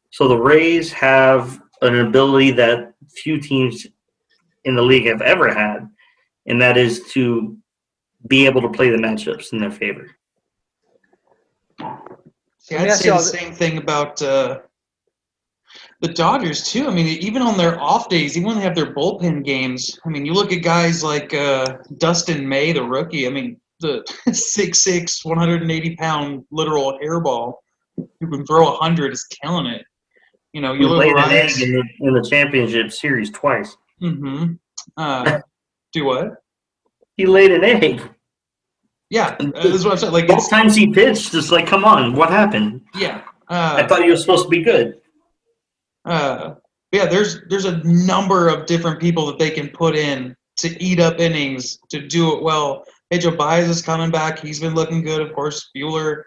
so 0.10 0.28
the 0.28 0.38
Rays 0.38 0.92
have 0.94 1.62
an 1.82 2.00
ability 2.00 2.52
that 2.52 2.94
few 3.10 3.40
teams 3.40 3.86
in 4.64 4.76
the 4.76 4.82
league 4.82 5.08
have 5.08 5.22
ever 5.22 5.54
had, 5.54 5.90
and 6.46 6.62
that 6.62 6.78
is 6.78 7.04
to 7.12 7.58
be 8.28 8.46
able 8.46 8.62
to 8.62 8.70
play 8.70 8.90
the 8.90 8.98
matchups 8.98 9.52
in 9.52 9.60
their 9.60 9.72
favor. 9.72 10.10
See, 12.60 12.78
I'd 12.78 12.94
say 12.94 13.10
the 13.10 13.18
same 13.20 13.54
thing 13.54 13.78
about 13.78 14.22
uh, 14.22 14.60
the 16.02 16.08
Dodgers 16.10 16.64
too. 16.64 16.88
I 16.88 16.94
mean, 16.94 17.06
even 17.08 17.42
on 17.42 17.58
their 17.58 17.80
off 17.80 18.10
days, 18.10 18.36
even 18.36 18.48
when 18.48 18.58
they 18.58 18.64
have 18.64 18.76
their 18.76 18.94
bullpen 18.94 19.46
games, 19.46 20.00
I 20.06 20.10
mean, 20.10 20.26
you 20.26 20.34
look 20.34 20.52
at 20.52 20.64
guys 20.64 21.04
like 21.04 21.34
uh, 21.34 21.78
Dustin 21.98 22.48
May, 22.48 22.72
the 22.74 22.84
rookie. 22.84 23.28
I 23.28 23.30
mean, 23.30 23.58
the 23.80 24.04
6'6", 24.30 25.24
180 25.26 25.96
pound 25.98 26.44
literal 26.52 26.98
hairball 27.04 27.54
who 28.20 28.30
can 28.30 28.46
throw 28.46 28.76
hundred 28.78 29.14
is 29.14 29.24
killing 29.26 29.68
it. 29.68 29.84
You 30.54 30.62
know, 30.62 30.74
you 30.74 30.88
look 30.88 31.04
played 31.04 31.16
an 31.16 31.32
egg 31.32 31.50
at 31.52 31.62
in 31.62 31.72
the, 31.72 31.84
in 32.02 32.14
the 32.14 32.28
championship 32.30 32.92
series 32.92 33.30
twice. 33.32 33.76
Mm-hmm. 34.02 34.54
Uh, 34.98 35.40
do 35.94 36.06
what? 36.06 36.34
He 37.16 37.26
laid 37.26 37.52
an 37.52 37.64
egg. 37.64 38.02
Yeah, 39.10 39.36
uh, 39.40 39.52
that's 39.70 39.84
what 39.84 39.92
I'm 39.92 39.98
saying. 39.98 40.14
Like, 40.14 40.28
Both 40.28 40.50
times 40.50 40.74
he 40.76 40.92
pitched, 40.92 41.34
it's 41.34 41.52
like, 41.52 41.68
come 41.68 41.84
on, 41.86 42.14
what 42.16 42.30
happened? 42.30 42.82
yeah. 42.96 43.22
I 43.50 43.82
Uh, 43.82 43.88
thought 43.88 44.02
he 44.04 44.10
was 44.10 44.22
supposed 44.22 44.44
to 44.46 44.50
be 44.50 44.64
good. 44.64 45.01
Uh, 46.06 46.56
yeah, 46.92 47.06
there's 47.06 47.42
there's 47.50 47.66
a 47.66 47.82
number 47.84 48.50
of 48.50 48.66
different 48.66 49.00
people 49.00 49.26
that 49.28 49.40
they 49.40 49.50
can 49.50 49.70
put 49.70 49.96
in 49.96 50.36
to 50.58 50.84
eat 50.84 51.00
up 51.00 51.20
innings 51.20 51.80
to 51.90 52.06
do 52.06 52.36
it 52.36 52.44
well. 52.44 52.86
Pedro 53.10 53.36
Baez 53.36 53.70
is 53.70 53.82
coming 53.82 54.12
back; 54.12 54.40
he's 54.40 54.60
been 54.60 54.76
looking 54.76 55.02
good. 55.02 55.22
Of 55.22 55.34
course, 55.34 55.70
Buehler, 55.76 56.24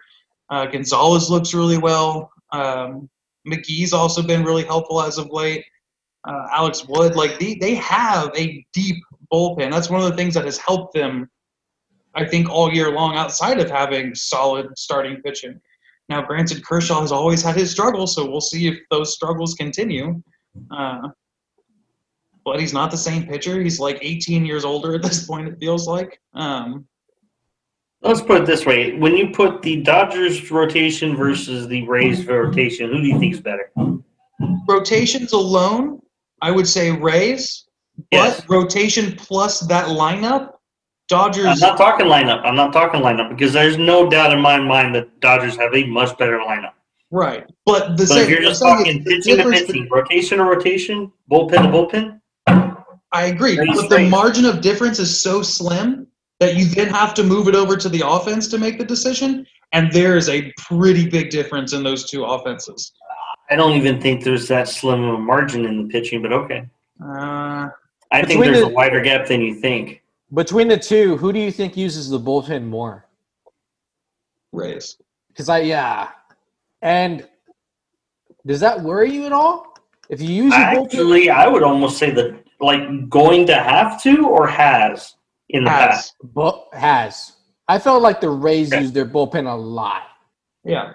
uh, 0.49 0.65
Gonzalez 0.65 1.29
looks 1.29 1.53
really 1.53 1.77
well. 1.77 2.31
Um, 2.51 3.09
McGee's 3.47 3.93
also 3.93 4.23
been 4.23 4.43
really 4.43 4.63
helpful 4.63 5.01
as 5.01 5.17
of 5.17 5.29
late. 5.29 5.65
Uh, 6.27 6.47
Alex 6.51 6.87
Wood, 6.87 7.15
like 7.15 7.37
they 7.39 7.55
they 7.55 7.75
have 7.75 8.31
a 8.35 8.65
deep 8.73 9.03
bullpen. 9.31 9.71
That's 9.71 9.89
one 9.89 10.01
of 10.01 10.09
the 10.09 10.15
things 10.15 10.33
that 10.33 10.45
has 10.45 10.57
helped 10.57 10.93
them, 10.95 11.29
I 12.15 12.25
think, 12.25 12.49
all 12.49 12.73
year 12.73 12.91
long. 12.91 13.15
Outside 13.15 13.59
of 13.59 13.69
having 13.69 14.15
solid 14.15 14.67
starting 14.77 15.21
pitching. 15.21 15.61
Now, 16.07 16.21
granted, 16.21 16.63
Kershaw 16.63 17.01
has 17.01 17.11
always 17.11 17.41
had 17.41 17.55
his 17.55 17.71
struggles, 17.71 18.13
so 18.13 18.29
we'll 18.29 18.41
see 18.41 18.67
if 18.67 18.77
those 18.91 19.13
struggles 19.13 19.55
continue. 19.55 20.21
Uh, 20.69 21.09
but 22.43 22.59
he's 22.59 22.73
not 22.73 22.91
the 22.91 22.97
same 22.97 23.25
pitcher. 23.25 23.61
He's 23.61 23.79
like 23.79 23.97
18 24.01 24.45
years 24.45 24.63
older 24.63 24.93
at 24.93 25.01
this 25.01 25.25
point. 25.25 25.47
It 25.47 25.57
feels 25.59 25.87
like. 25.87 26.21
Um, 26.33 26.87
Let's 28.01 28.21
put 28.21 28.41
it 28.41 28.45
this 28.45 28.67
way: 28.67 28.95
when 28.97 29.17
you 29.17 29.31
put 29.31 29.63
the 29.63 29.81
Dodgers 29.81 30.51
rotation 30.51 31.15
versus 31.15 31.67
the 31.67 31.87
Rays 31.87 32.25
rotation, 32.27 32.91
who 32.91 33.01
do 33.01 33.07
you 33.07 33.17
think 33.17 33.33
is 33.33 33.41
better? 33.41 33.71
Rotations 34.67 35.33
alone, 35.33 35.99
I 36.41 36.51
would 36.51 36.67
say 36.67 36.91
Rays. 36.91 37.65
Yes. 38.11 38.41
But 38.41 38.53
rotation 38.53 39.15
plus 39.15 39.61
that 39.61 39.87
lineup, 39.87 40.54
I'm 41.11 41.59
not 41.59 41.77
talking 41.77 42.07
lineup. 42.07 42.41
I'm 42.43 42.55
not 42.55 42.73
talking 42.73 43.01
lineup 43.01 43.29
because 43.29 43.53
there's 43.53 43.77
no 43.77 44.09
doubt 44.09 44.33
in 44.33 44.39
my 44.39 44.57
mind 44.59 44.95
that 44.95 45.19
Dodgers 45.19 45.55
have 45.57 45.73
a 45.75 45.85
much 45.85 46.17
better 46.17 46.39
lineup. 46.39 46.71
Right. 47.11 47.45
But 47.65 47.89
the 47.97 48.03
But 48.03 48.07
same, 48.07 48.23
if 48.23 48.29
you're 48.29 48.41
just 48.41 48.61
talking 48.61 49.03
pitching 49.03 49.37
to 49.37 49.49
pitching, 49.49 49.87
rotation 49.91 50.39
to 50.39 50.43
rotation, 50.43 51.11
bullpen 51.31 51.61
to 51.61 51.69
bullpen, 51.69 52.81
I 53.11 53.25
agree, 53.27 53.55
but 53.55 53.89
the 53.89 54.09
margin 54.09 54.45
of 54.45 54.61
difference 54.61 54.99
is 54.99 55.21
so 55.21 55.41
slim 55.41 56.07
that 56.39 56.55
you 56.55 56.65
then 56.65 56.87
have 56.89 57.13
to 57.13 57.23
move 57.23 57.47
it 57.47 57.55
over 57.55 57.77
to 57.77 57.87
the 57.87 58.01
offense 58.05 58.47
to 58.49 58.57
make 58.57 58.77
the 58.77 58.83
decision, 58.83 59.45
and 59.71 59.91
there 59.91 60.17
is 60.17 60.27
a 60.27 60.51
pretty 60.57 61.07
big 61.07 61.29
difference 61.29 61.71
in 61.71 61.83
those 61.83 62.09
two 62.09 62.25
offenses. 62.25 62.91
I 63.49 63.55
don't 63.55 63.73
even 63.73 64.01
think 64.01 64.23
there's 64.23 64.47
that 64.47 64.67
slim 64.67 65.03
of 65.03 65.15
a 65.15 65.19
margin 65.19 65.65
in 65.65 65.83
the 65.83 65.89
pitching. 65.89 66.21
But 66.21 66.33
okay, 66.33 66.65
Uh, 67.01 67.69
I 68.11 68.23
think 68.23 68.43
there's 68.43 68.59
the- 68.59 68.65
a 68.65 68.69
wider 68.69 68.99
gap 69.01 69.27
than 69.27 69.41
you 69.41 69.53
think. 69.53 70.01
Between 70.33 70.67
the 70.67 70.77
two, 70.77 71.17
who 71.17 71.31
do 71.31 71.39
you 71.39 71.51
think 71.51 71.77
uses 71.77 72.09
the 72.09 72.19
bullpen 72.19 72.65
more? 72.65 73.05
Rays. 74.51 74.97
Because 75.29 75.49
I 75.49 75.59
yeah, 75.59 76.09
and 76.81 77.27
does 78.45 78.59
that 78.61 78.81
worry 78.81 79.11
you 79.11 79.25
at 79.25 79.31
all? 79.33 79.73
If 80.09 80.21
you 80.21 80.29
use 80.29 80.53
your 80.53 80.65
bullpen, 80.67 80.85
Actually, 80.85 81.29
I 81.29 81.47
would 81.47 81.63
almost 81.63 81.97
say 81.97 82.11
that 82.11 82.43
like 82.59 83.09
going 83.09 83.45
to 83.47 83.55
have 83.55 84.01
to 84.03 84.27
or 84.27 84.47
has 84.47 85.15
in 85.49 85.63
the 85.65 85.69
past. 85.69 86.15
Has. 86.73 86.81
has 86.81 87.31
I 87.67 87.79
felt 87.79 88.01
like 88.01 88.21
the 88.21 88.29
Rays 88.29 88.71
Okay. 88.71 88.81
use 88.81 88.91
their 88.91 89.05
bullpen 89.05 89.51
a 89.51 89.55
lot, 89.55 90.03
Yeah. 90.63 90.93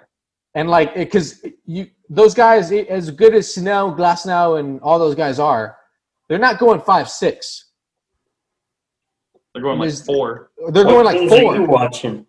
and 0.55 0.71
like 0.71 0.95
because 0.95 1.45
you 1.67 1.89
those 2.09 2.35
guys 2.35 2.73
as 2.73 3.11
good 3.11 3.35
as 3.35 3.55
Snell, 3.55 3.95
Glasnow, 3.95 4.59
and 4.59 4.81
all 4.81 4.99
those 4.99 5.15
guys 5.15 5.39
are, 5.39 5.77
they're 6.29 6.39
not 6.39 6.59
going 6.59 6.81
five 6.81 7.09
six. 7.09 7.67
They're 9.55 9.63
going 9.63 9.79
like 9.79 9.93
four. 10.05 10.51
They're 10.73 10.85
What 10.85 10.91
going 10.93 11.05
like 11.05 11.19
teams 11.19 11.33
are 11.33 11.43
you 11.43 11.67
four. 11.67 11.67
watching? 11.67 12.27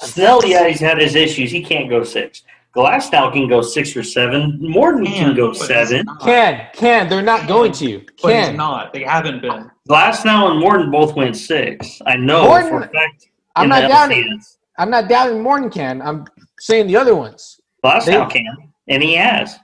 Snell, 0.00 0.44
yeah, 0.46 0.68
he's 0.68 0.80
had 0.80 0.98
his 0.98 1.14
issues. 1.14 1.50
He 1.50 1.62
can't 1.62 1.88
go 1.88 2.04
six. 2.04 2.42
Glasnow 2.74 3.32
can 3.32 3.48
go 3.48 3.62
six 3.62 3.96
or 3.96 4.02
seven. 4.02 4.58
Morton 4.60 5.06
can 5.06 5.34
go 5.34 5.52
seven. 5.54 6.04
Can 6.20 6.66
can 6.74 7.08
they're 7.08 7.22
not 7.22 7.48
going 7.48 7.72
to 7.72 8.00
But 8.22 8.30
can. 8.30 8.56
not. 8.56 8.92
They 8.92 9.02
haven't 9.02 9.40
been. 9.40 9.70
Glasnow 9.88 10.50
and 10.50 10.60
Morton 10.60 10.90
both 10.90 11.14
went 11.16 11.36
six. 11.36 12.00
I 12.06 12.16
know 12.16 12.44
Morton- 12.46 12.68
for 12.68 12.80
a 12.82 12.88
fact. 12.88 13.28
I'm 13.54 13.68
not 13.70 13.82
the 13.82 13.88
doubting. 13.88 14.24
LCS. 14.38 14.56
I'm 14.78 14.90
not 14.90 15.08
doubting 15.08 15.42
Morton 15.42 15.70
can. 15.70 16.02
I'm 16.02 16.26
saying 16.58 16.86
the 16.88 16.96
other 16.96 17.16
ones. 17.16 17.58
Glasnow 17.82 18.28
can, 18.30 18.44
and 18.88 19.02
he 19.02 19.14
has. 19.14 19.56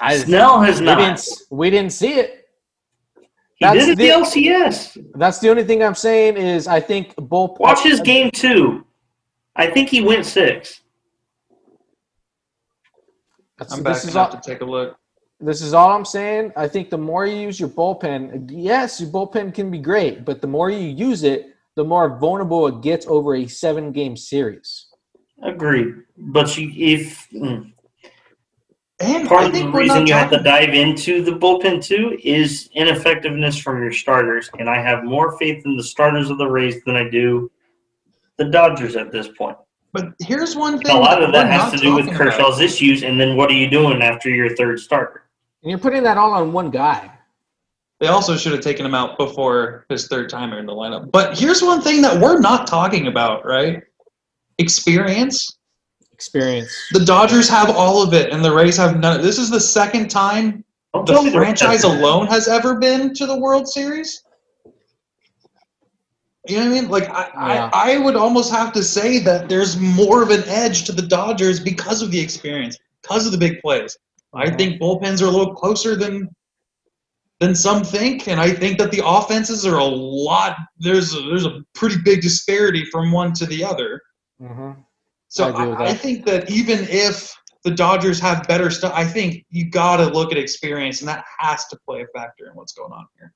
I, 0.00 0.18
Snell 0.18 0.60
has 0.60 0.78
we 0.78 0.86
not. 0.86 0.98
didn't 0.98 1.28
we 1.50 1.70
didn't 1.70 1.92
see 1.92 2.12
it. 2.14 2.35
He 3.56 3.64
that's 3.64 3.86
did 3.86 3.96
the 3.98 4.04
the- 4.06 4.12
LCS. 4.12 4.98
That's 5.14 5.38
the 5.38 5.48
only 5.48 5.64
thing 5.64 5.82
I'm 5.82 5.94
saying 5.94 6.36
is 6.36 6.68
I 6.68 6.78
think 6.78 7.14
bullpen. 7.16 7.58
Watch 7.60 7.82
his 7.82 8.00
game 8.00 8.30
two. 8.30 8.84
I 9.56 9.66
think 9.70 9.88
he 9.88 10.02
went 10.02 10.26
six. 10.26 10.82
That's- 13.58 13.76
I'm 13.76 13.82
this 13.82 13.98
backing 13.98 14.10
is 14.10 14.16
all. 14.16 14.28
to 14.30 14.40
take 14.40 14.60
a 14.60 14.64
look. 14.64 14.98
This 15.40 15.62
is 15.62 15.72
all 15.74 15.90
I'm 15.90 16.04
saying. 16.04 16.52
I 16.56 16.68
think 16.68 16.90
the 16.90 16.98
more 16.98 17.26
you 17.26 17.36
use 17.36 17.58
your 17.60 17.68
bullpen, 17.68 18.50
yes, 18.52 19.00
your 19.00 19.10
bullpen 19.10 19.54
can 19.54 19.70
be 19.70 19.78
great, 19.78 20.24
but 20.24 20.40
the 20.40 20.46
more 20.46 20.70
you 20.70 20.78
use 20.88 21.24
it, 21.24 21.54
the 21.74 21.84
more 21.84 22.18
vulnerable 22.18 22.66
it 22.68 22.80
gets 22.82 23.06
over 23.06 23.34
a 23.36 23.46
seven-game 23.46 24.16
series. 24.16 24.86
Agreed. 25.42 25.94
But 26.16 26.56
you, 26.56 26.72
if 26.74 27.28
mm, 27.30 27.70
And 28.98 29.28
part 29.28 29.42
I 29.42 29.46
of 29.46 29.52
the 29.52 29.68
reason 29.68 30.06
you 30.06 30.14
have 30.14 30.30
to 30.30 30.42
dive 30.42 30.70
into 30.70 31.22
the 31.22 31.32
bullpen 31.32 31.84
too 31.84 32.18
is 32.24 32.70
ineffectiveness 32.72 33.58
from 33.58 33.82
your 33.82 33.92
starters, 33.92 34.48
and 34.58 34.70
I 34.70 34.80
have 34.80 35.04
more 35.04 35.36
faith 35.38 35.66
in 35.66 35.76
the 35.76 35.82
starters 35.82 36.30
of 36.30 36.38
the 36.38 36.46
Rays 36.46 36.82
than 36.84 36.96
I 36.96 37.08
do 37.08 37.50
the 38.38 38.46
Dodgers 38.46 38.96
at 38.96 39.12
this 39.12 39.28
point. 39.28 39.56
But 39.92 40.14
here's 40.20 40.56
one 40.56 40.80
thing. 40.80 40.96
A 40.96 40.98
lot 40.98 41.22
of 41.22 41.32
that 41.32 41.50
has 41.50 41.72
to 41.72 41.78
do 41.78 41.94
with 41.94 42.06
talking 42.06 42.20
about. 42.20 42.32
Kershaw's 42.32 42.60
issues, 42.60 43.02
and 43.02 43.20
then 43.20 43.36
what 43.36 43.50
are 43.50 43.54
you 43.54 43.68
doing 43.68 44.02
after 44.02 44.30
your 44.30 44.54
third 44.56 44.80
starter? 44.80 45.24
And 45.62 45.70
you're 45.70 45.78
putting 45.78 46.02
that 46.02 46.16
all 46.16 46.32
on 46.32 46.52
one 46.52 46.70
guy. 46.70 47.10
They 47.98 48.08
also 48.08 48.36
should 48.36 48.52
have 48.52 48.60
taken 48.60 48.84
him 48.84 48.94
out 48.94 49.16
before 49.16 49.86
his 49.88 50.06
third 50.08 50.28
timer 50.28 50.58
in 50.58 50.66
the 50.66 50.72
lineup. 50.72 51.10
But 51.10 51.38
here's 51.38 51.62
one 51.62 51.80
thing 51.80 52.02
that 52.02 52.20
we're 52.20 52.38
not 52.38 52.66
talking 52.66 53.06
about, 53.06 53.46
right? 53.46 53.82
Experience. 54.58 55.55
Experience. 56.16 56.74
The 56.92 57.04
Dodgers 57.04 57.46
have 57.50 57.68
all 57.68 58.02
of 58.02 58.14
it, 58.14 58.32
and 58.32 58.42
the 58.42 58.50
Rays 58.50 58.78
have 58.78 58.98
none. 58.98 59.20
This 59.20 59.38
is 59.38 59.50
the 59.50 59.60
second 59.60 60.08
time 60.08 60.64
Don't 60.94 61.04
the 61.04 61.30
the 61.30 61.36
franchise 61.36 61.84
alone 61.84 62.26
has 62.28 62.48
ever 62.48 62.78
been 62.78 63.12
to 63.12 63.26
the 63.26 63.38
World 63.38 63.68
Series. 63.68 64.22
You 66.48 66.56
know 66.56 66.70
what 66.70 66.78
I 66.78 66.80
mean? 66.80 66.88
Like 66.88 67.10
I, 67.10 67.54
Yeah. 67.54 67.70
I, 67.70 67.96
I 67.96 67.98
would 67.98 68.16
almost 68.16 68.50
have 68.50 68.72
to 68.72 68.82
say 68.82 69.18
that 69.18 69.50
there's 69.50 69.76
more 69.76 70.22
of 70.22 70.30
an 70.30 70.42
edge 70.46 70.84
to 70.84 70.92
the 70.92 71.02
Dodgers 71.02 71.60
because 71.60 72.00
of 72.00 72.10
the 72.10 72.18
experience, 72.18 72.78
because 73.02 73.26
of 73.26 73.32
the 73.32 73.38
big 73.38 73.60
plays. 73.60 73.94
I 74.32 74.48
think 74.48 74.80
bullpens 74.80 75.20
are 75.20 75.26
a 75.26 75.30
little 75.30 75.54
closer 75.54 75.96
than 75.96 76.30
than 77.40 77.54
some 77.54 77.84
think, 77.84 78.26
and 78.26 78.40
I 78.40 78.52
think 78.52 78.78
that 78.78 78.90
the 78.90 79.02
offenses 79.04 79.66
are 79.66 79.76
a 79.76 79.84
lot. 79.84 80.56
There's 80.78 81.14
a, 81.14 81.20
there's 81.28 81.44
a 81.44 81.60
pretty 81.74 81.96
big 82.02 82.22
disparity 82.22 82.86
from 82.86 83.12
one 83.12 83.34
to 83.34 83.44
the 83.44 83.62
other. 83.62 84.00
hmm 84.40 84.70
So 85.36 85.44
I 85.44 85.50
agree 85.50 85.64
I, 85.64 85.68
with 85.68 85.78
I 85.80 85.92
think 85.94 86.24
that 86.24 86.50
even 86.50 86.86
if 86.88 87.30
the 87.62 87.70
Dodgers 87.70 88.18
have 88.20 88.48
better 88.48 88.70
stuff, 88.70 88.92
I 88.94 89.04
think 89.04 89.44
you 89.50 89.68
got 89.70 89.98
to 89.98 90.06
look 90.06 90.32
at 90.32 90.38
experience, 90.38 91.00
and 91.00 91.08
that 91.08 91.24
has 91.38 91.66
to 91.66 91.78
play 91.86 92.00
a 92.00 92.06
factor 92.18 92.46
in 92.46 92.52
what's 92.54 92.72
going 92.72 92.92
on 92.92 93.06
here. 93.18 93.34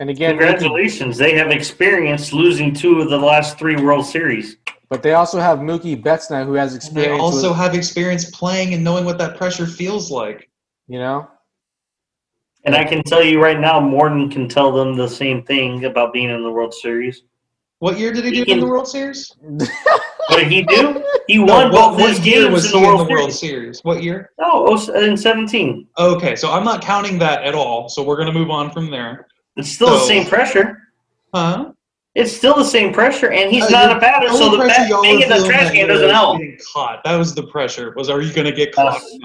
And 0.00 0.10
again, 0.10 0.34
Mookie- 0.34 0.40
Congratulations, 0.40 1.16
they 1.16 1.34
have 1.36 1.50
experience 1.50 2.34
losing 2.34 2.74
two 2.74 3.00
of 3.00 3.08
the 3.08 3.16
last 3.16 3.58
three 3.58 3.76
World 3.76 4.04
Series. 4.04 4.56
but 4.90 5.02
they 5.02 5.14
also 5.14 5.38
have 5.40 5.60
Mookie 5.60 6.02
Betts 6.02 6.30
now, 6.30 6.44
who 6.44 6.54
has 6.54 6.72
And 6.74 6.82
they 6.82 6.86
experience. 7.04 7.22
also 7.22 7.48
with- 7.50 7.56
have 7.58 7.74
experience 7.74 8.30
playing 8.32 8.74
and 8.74 8.84
knowing 8.84 9.06
what 9.06 9.16
that 9.18 9.38
pressure 9.38 9.66
feels 9.66 10.10
like. 10.10 10.50
you 10.88 10.98
know, 10.98 11.26
And 12.64 12.74
I 12.74 12.84
can 12.84 13.02
tell 13.04 13.22
you 13.24 13.40
right 13.42 13.58
now, 13.58 13.80
Morton 13.80 14.28
can 14.28 14.46
tell 14.46 14.72
them 14.72 14.94
the 14.94 15.08
same 15.08 15.42
thing 15.44 15.86
about 15.86 16.12
being 16.12 16.28
in 16.28 16.42
the 16.42 16.50
World 16.50 16.74
Series. 16.74 17.22
What 17.80 17.98
year 17.98 18.12
did 18.12 18.24
he 18.24 18.30
He 18.30 18.44
do 18.44 18.52
in 18.52 18.60
the 18.60 18.66
World 18.66 18.86
Series? 18.86 19.34
What 20.28 20.38
did 20.38 20.52
he 20.52 20.62
do? 20.62 21.02
He 21.26 21.38
No, 21.38 21.44
won 21.54 21.72
what, 21.72 21.96
both 21.98 22.00
his 22.08 22.18
what 22.18 22.26
year 22.26 22.42
games 22.44 22.52
was 22.52 22.64
in 22.66 22.70
he 22.70 22.80
the 22.80 22.86
World, 22.86 23.00
in 23.00 23.06
the 23.08 23.12
World 23.14 23.32
Series. 23.32 23.40
Series? 23.40 23.80
What 23.82 24.02
year? 24.04 24.30
Oh, 24.38 24.78
oh, 24.88 25.02
in 25.02 25.16
17. 25.16 25.88
Okay, 25.98 26.36
so 26.36 26.52
I'm 26.52 26.62
not 26.62 26.82
counting 26.82 27.18
that 27.18 27.42
at 27.42 27.56
all. 27.56 27.88
So 27.88 28.04
we're 28.04 28.16
gonna 28.16 28.32
move 28.32 28.48
on 28.48 28.70
from 28.70 28.90
there. 28.92 29.26
It's 29.56 29.72
still 29.72 29.90
the 29.90 29.98
same 30.06 30.24
pressure. 30.26 30.78
Huh? 31.34 31.72
It's 32.14 32.36
still 32.36 32.54
the 32.54 32.64
same 32.64 32.92
pressure, 32.92 33.32
and 33.32 33.50
he's 33.50 33.64
Uh, 33.64 33.70
not 33.70 33.96
a 33.96 33.98
batter, 34.00 34.28
so 34.28 34.50
the 34.50 34.58
bat, 34.58 34.88
being 35.02 35.22
in 35.22 35.28
the 35.28 35.44
trash 35.46 35.72
can 35.72 35.88
doesn't 35.88 36.10
help. 36.10 36.40
Caught. 36.72 37.02
That 37.02 37.16
was 37.16 37.34
the 37.34 37.44
pressure. 37.44 37.92
Was 37.96 38.08
are 38.08 38.20
you 38.20 38.32
gonna 38.32 38.52
get 38.52 38.72
caught 38.72 39.00
Yes. 39.02 39.18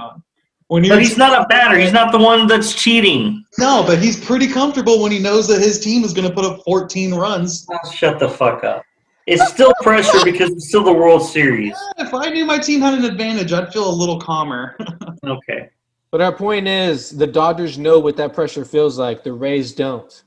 Or 0.70 0.80
not? 0.80 0.82
When 0.82 0.84
you're 0.84 0.96
But 0.96 1.04
he's 1.04 1.18
not 1.18 1.42
a 1.42 1.46
batter. 1.48 1.78
He's 1.78 1.92
not 1.94 2.12
the 2.12 2.20
one 2.20 2.48
that's 2.48 2.74
cheating. 2.74 3.46
no, 3.60 3.84
but 3.86 4.00
he's 4.00 4.24
pretty 4.24 4.48
comfortable 4.48 5.02
when 5.02 5.12
he 5.12 5.20
knows 5.20 5.48
that 5.48 5.60
his 5.62 5.80
team 5.80 6.04
is 6.04 6.14
gonna 6.14 6.32
put 6.32 6.46
up 6.46 6.62
14 6.66 7.14
runs. 7.14 7.68
Oh, 7.72 7.92
shut 7.92 8.20
the 8.20 8.30
fuck 8.30 8.64
up. 8.64 8.84
It's 9.28 9.48
still 9.52 9.74
pressure 9.82 10.24
because 10.24 10.52
it's 10.52 10.68
still 10.68 10.84
the 10.84 10.94
World 10.94 11.24
Series. 11.24 11.76
If 11.98 12.14
I 12.14 12.30
knew 12.30 12.46
my 12.46 12.60
team 12.60 12.80
had 12.82 12.94
an 12.94 13.06
advantage, 13.06 13.52
I'd 13.54 13.74
feel 13.74 13.90
a 13.90 13.92
little 13.96 14.20
calmer. 14.20 14.78
Okay. 15.26 15.70
but 16.12 16.22
our 16.22 16.32
point 16.32 16.68
is 16.68 17.10
the 17.10 17.26
Dodgers 17.26 17.80
know 17.80 17.98
what 17.98 18.16
that 18.18 18.32
pressure 18.34 18.64
feels 18.64 19.00
like. 19.00 19.24
The 19.24 19.34
Rays 19.34 19.74
don't. 19.74 20.24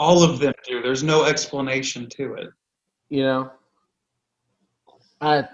All 0.00 0.24
of 0.24 0.40
them 0.40 0.52
do. 0.66 0.82
There's 0.82 1.04
no 1.04 1.22
explanation 1.26 2.08
to 2.16 2.34
it. 2.34 2.48
You 3.08 3.22
know, 3.22 3.50
I 5.20 5.44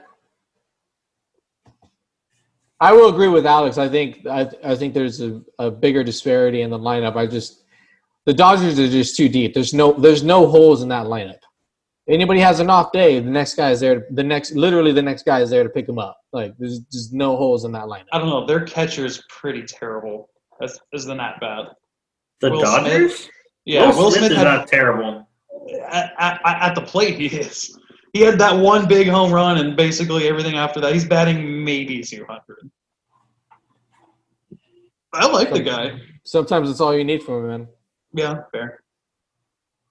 I 2.81 2.93
will 2.93 3.09
agree 3.09 3.29
with 3.29 3.47
Alex. 3.47 3.79
I 3.79 3.89
think 3.89 4.27
I 4.27 4.49
I 4.65 4.75
think 4.77 4.95
there's 4.95 5.21
a, 5.21 5.43
a 5.59 5.71
bigger 5.71 6.05
disparity 6.05 6.63
in 6.63 6.71
the 6.71 6.79
lineup. 6.79 7.17
I 7.17 7.27
just 7.27 7.65
the 8.27 8.33
Dodgers 8.33 8.79
are 8.79 8.89
just 8.89 9.17
too 9.17 9.29
deep. 9.29 9.55
There's 9.55 9.75
no 9.75 9.93
there's 9.93 10.23
no 10.23 10.47
holes 10.47 10.83
in 10.83 10.89
that 10.89 11.07
lineup. 11.07 11.39
Anybody 12.09 12.41
has 12.41 12.61
an 12.61 12.71
off 12.71 12.91
day, 12.93 13.21
the 13.21 13.31
next 13.31 13.55
guy 13.55 13.71
is 13.71 13.81
there. 13.81 14.07
The 14.11 14.23
next 14.23 14.53
literally 14.53 14.93
the 14.93 15.03
next 15.03 15.25
guy 15.25 15.41
is 15.41 15.51
there 15.51 15.63
to 15.63 15.69
pick 15.69 15.89
him 15.89 15.99
up. 15.99 16.19
Like 16.33 16.55
there's 16.59 16.81
just 16.93 17.13
no 17.13 17.37
holes 17.37 17.65
in 17.65 17.73
that 17.73 17.85
lineup. 17.85 18.07
I 18.13 18.19
don't 18.19 18.29
know. 18.29 18.47
Their 18.47 18.65
catcher 18.65 19.05
is 19.05 19.23
pretty 19.29 19.63
terrible. 19.63 20.31
That's 20.61 20.79
isn't 20.93 21.17
that 21.17 21.41
bad. 21.41 21.67
The 22.41 22.51
Will 22.51 22.63
Dodgers? 22.63 23.29
Yeah, 23.65 23.89
Will, 23.89 24.11
Smith, 24.11 24.31
is 24.31 24.37
had 24.39 24.45
not 24.45 24.69
terrible. 24.69 25.29
at, 25.89 26.13
at, 26.19 26.41
at 26.45 26.75
the 26.75 26.81
plate. 26.81 27.19
He 27.19 27.27
is. 27.27 27.77
He 28.13 28.21
had 28.21 28.39
that 28.39 28.57
one 28.57 28.89
big 28.89 29.09
home 29.09 29.33
run, 29.33 29.59
and 29.59 29.77
basically 29.77 30.29
everything 30.29 30.57
after 30.57 30.81
that, 30.81 30.93
he's 30.93 31.05
batting 31.05 31.65
maybe 31.65 32.03
200. 32.03 32.71
I 35.13 35.27
like 35.27 35.53
the 35.53 35.61
guy. 35.61 36.01
Sometimes 36.25 36.71
it's 36.71 36.81
all 36.81 36.97
you 36.97 37.05
need 37.05 37.23
from 37.23 37.45
him, 37.45 37.49
man. 37.49 37.69
Yeah, 38.13 38.43
fair. 38.53 38.83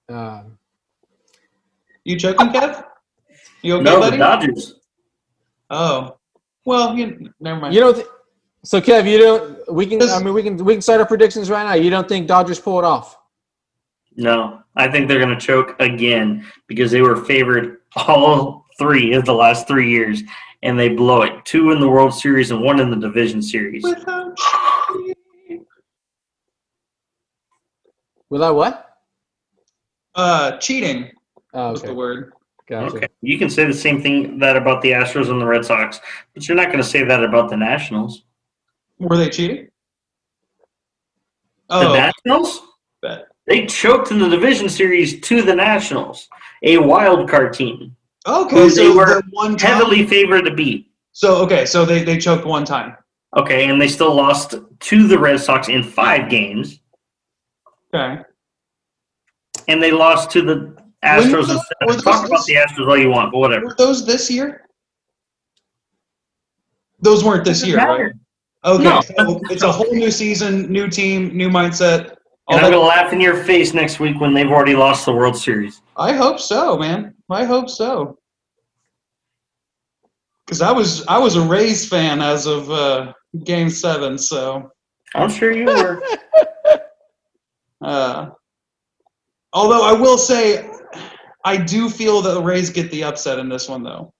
Um, 0.08 0.58
You 2.04 2.16
joking, 2.16 2.48
Kev? 2.48 2.84
You 3.62 3.74
okay, 3.74 3.84
no, 3.84 4.10
the? 4.10 4.16
Dodgers. 4.16 4.74
Oh, 5.70 6.16
well, 6.64 6.96
you, 6.96 7.32
never 7.40 7.60
mind. 7.60 7.74
You 7.74 7.80
don't. 7.80 7.94
Th- 7.94 8.06
so 8.64 8.80
Kev, 8.80 9.10
you 9.10 9.18
don't. 9.18 9.72
We 9.72 9.86
can. 9.86 10.00
I 10.02 10.22
mean, 10.22 10.34
we 10.34 10.42
can. 10.42 10.56
We 10.64 10.74
can 10.74 10.82
start 10.82 11.00
our 11.00 11.06
predictions 11.06 11.50
right 11.50 11.64
now. 11.64 11.74
You 11.74 11.90
don't 11.90 12.08
think 12.08 12.26
Dodgers 12.26 12.58
pull 12.58 12.78
it 12.78 12.84
off? 12.84 13.16
No, 14.16 14.62
I 14.76 14.88
think 14.88 15.08
they're 15.08 15.20
going 15.20 15.36
to 15.36 15.46
choke 15.46 15.76
again 15.80 16.44
because 16.66 16.90
they 16.90 17.02
were 17.02 17.24
favored 17.24 17.78
all 18.06 18.66
three 18.78 19.12
of 19.14 19.24
the 19.24 19.34
last 19.34 19.66
three 19.66 19.90
years, 19.90 20.22
and 20.62 20.78
they 20.78 20.88
blow 20.90 21.22
it. 21.22 21.44
Two 21.44 21.72
in 21.72 21.80
the 21.80 21.88
World 21.88 22.14
Series 22.14 22.50
and 22.50 22.62
one 22.62 22.80
in 22.80 22.90
the 22.90 22.96
Division 22.96 23.42
Series. 23.42 23.82
Without 23.82 24.38
Without 28.30 28.54
what? 28.56 28.84
uh, 30.14 30.56
cheating 30.58 31.10
Oh, 31.54 31.70
was 31.70 31.80
the 31.82 31.94
word. 31.94 32.32
Gotcha. 32.68 32.96
Okay, 32.96 33.06
you 33.22 33.38
can 33.38 33.48
say 33.48 33.64
the 33.64 33.72
same 33.72 34.02
thing 34.02 34.38
that 34.38 34.54
about 34.56 34.82
the 34.82 34.90
Astros 34.90 35.30
and 35.30 35.40
the 35.40 35.46
Red 35.46 35.64
Sox, 35.64 35.98
but 36.34 36.46
you're 36.46 36.56
not 36.56 36.66
going 36.66 36.76
to 36.78 36.84
say 36.84 37.02
that 37.04 37.24
about 37.24 37.48
the 37.48 37.56
Nationals. 37.56 38.24
Were 38.98 39.16
they 39.16 39.30
cheating? 39.30 39.68
The 41.70 41.88
Oh, 41.88 41.92
Nationals? 41.94 42.60
bet. 43.00 43.28
They 43.46 43.64
choked 43.64 44.10
in 44.10 44.18
the 44.18 44.28
Division 44.28 44.68
Series 44.68 45.18
to 45.22 45.40
the 45.40 45.54
Nationals, 45.54 46.28
a 46.62 46.78
wild 46.78 47.28
card 47.28 47.52
team, 47.52 47.94
Okay, 48.26 48.56
Who 48.56 48.68
so 48.70 48.82
they 48.82 48.90
were 48.94 49.22
one 49.30 49.56
time. 49.56 49.76
heavily 49.76 50.06
favored 50.06 50.44
to 50.44 50.54
beat. 50.54 50.90
So 51.12 51.36
okay, 51.44 51.64
so 51.66 51.84
they 51.84 52.02
they 52.04 52.18
choked 52.18 52.44
one 52.44 52.64
time. 52.64 52.96
Okay, 53.36 53.68
and 53.68 53.80
they 53.80 53.88
still 53.88 54.14
lost 54.14 54.54
to 54.80 55.06
the 55.08 55.18
Red 55.18 55.40
Sox 55.40 55.68
in 55.68 55.82
five 55.82 56.28
games, 56.30 56.80
Okay. 57.94 58.22
and 59.68 59.82
they 59.82 59.90
lost 59.92 60.30
to 60.32 60.42
the 60.42 60.76
Astros. 61.04 61.32
was 61.36 61.50
and 61.50 61.58
that- 61.58 61.86
were 61.86 61.92
those 61.94 62.02
Talk 62.02 62.26
about 62.26 62.38
this- 62.38 62.46
the 62.46 62.54
Astros 62.54 62.88
all 62.88 62.96
you 62.98 63.10
want, 63.10 63.32
but 63.32 63.38
whatever. 63.38 63.66
Were 63.66 63.74
those 63.78 64.04
this 64.06 64.30
year? 64.30 64.66
Those 67.00 67.22
weren't 67.24 67.44
this 67.44 67.64
year, 67.64 67.76
right? 67.76 68.12
Okay, 68.64 68.82
No. 68.82 69.00
so 69.00 69.40
it's 69.50 69.62
a 69.62 69.70
whole 69.70 69.92
new 69.94 70.10
season, 70.10 70.70
new 70.72 70.88
team, 70.88 71.36
new 71.36 71.48
mindset. 71.48 72.16
And 72.50 72.60
I'm 72.60 72.70
going 72.70 72.72
to 72.72 72.86
laugh 72.86 73.12
in 73.12 73.20
your 73.20 73.44
face 73.44 73.74
next 73.74 74.00
week 74.00 74.18
when 74.20 74.32
they've 74.32 74.50
already 74.50 74.74
lost 74.74 75.04
the 75.04 75.12
World 75.12 75.36
Series. 75.36 75.82
I 75.96 76.12
hope 76.12 76.40
so, 76.40 76.78
man. 76.78 77.14
I 77.30 77.44
hope 77.44 77.68
so. 77.68 78.18
Because 80.46 80.62
I 80.62 80.72
was 80.72 81.06
I 81.06 81.18
was 81.18 81.36
a 81.36 81.42
Rays 81.42 81.86
fan 81.86 82.22
as 82.22 82.46
of 82.46 82.70
uh, 82.70 83.12
Game 83.44 83.68
Seven, 83.68 84.16
so 84.16 84.70
I'm 85.14 85.28
sure 85.28 85.52
you 85.52 85.66
were. 85.66 86.02
uh, 87.82 88.30
although 89.52 89.86
I 89.86 89.92
will 89.92 90.16
say 90.16 90.70
I 91.44 91.58
do 91.58 91.90
feel 91.90 92.22
that 92.22 92.32
the 92.32 92.42
Rays 92.42 92.70
get 92.70 92.90
the 92.90 93.04
upset 93.04 93.38
in 93.38 93.50
this 93.50 93.68
one, 93.68 93.82
though. 93.82 94.14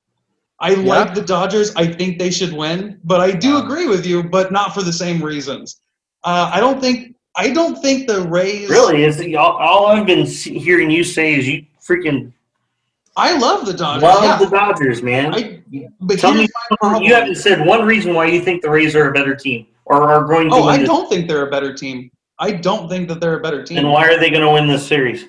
I 0.60 0.74
like 0.74 1.14
the 1.14 1.22
Dodgers. 1.22 1.74
I 1.76 1.86
think 1.86 2.18
they 2.18 2.30
should 2.30 2.52
win, 2.52 3.00
but 3.04 3.20
I 3.20 3.30
do 3.30 3.58
agree 3.58 3.86
with 3.86 4.04
you, 4.04 4.22
but 4.24 4.52
not 4.52 4.74
for 4.74 4.82
the 4.82 4.92
same 4.92 5.22
reasons. 5.22 5.80
Uh, 6.24 6.50
I 6.52 6.58
don't 6.58 6.80
think 6.80 7.14
I 7.38 7.50
don't 7.50 7.76
think 7.80 8.08
the 8.08 8.22
Rays. 8.22 8.68
really, 8.68 9.04
is 9.04 9.20
all, 9.36 9.52
all 9.56 9.86
I've 9.86 10.04
been 10.06 10.26
hearing 10.26 10.90
you 10.90 11.04
say 11.04 11.34
is 11.36 11.46
you 11.48 11.64
freaking 11.80 12.32
I 13.16 13.36
love 13.38 13.64
the 13.64 13.72
Dodgers. 13.74 14.02
love 14.02 14.24
yeah. 14.24 14.38
the 14.38 14.46
Dodgers, 14.50 15.02
man. 15.02 15.34
I, 15.34 15.62
but 16.00 16.18
Tell 16.18 16.32
me, 16.32 16.38
here's 16.40 16.50
my 16.70 16.76
problem. 16.76 17.02
you 17.04 17.14
haven't 17.14 17.36
said 17.36 17.64
one 17.64 17.84
reason 17.86 18.12
why 18.14 18.26
you 18.26 18.40
think 18.40 18.62
the 18.62 18.70
Rays 18.70 18.94
are 18.96 19.08
a 19.08 19.12
better 19.12 19.34
team 19.34 19.66
or 19.86 20.02
are 20.02 20.24
going 20.24 20.48
to 20.50 20.54
Oh, 20.56 20.66
win 20.66 20.74
I 20.74 20.78
this. 20.78 20.88
don't 20.88 21.08
think 21.08 21.26
they're 21.28 21.46
a 21.46 21.50
better 21.50 21.72
team. 21.72 22.10
I 22.40 22.52
don't 22.52 22.88
think 22.88 23.08
that 23.08 23.20
they're 23.20 23.38
a 23.38 23.40
better 23.40 23.62
team. 23.64 23.76
Then 23.76 23.88
why 23.90 24.06
are 24.08 24.18
they 24.20 24.30
going 24.30 24.42
to 24.42 24.50
win 24.52 24.66
this 24.68 24.86
series? 24.86 25.24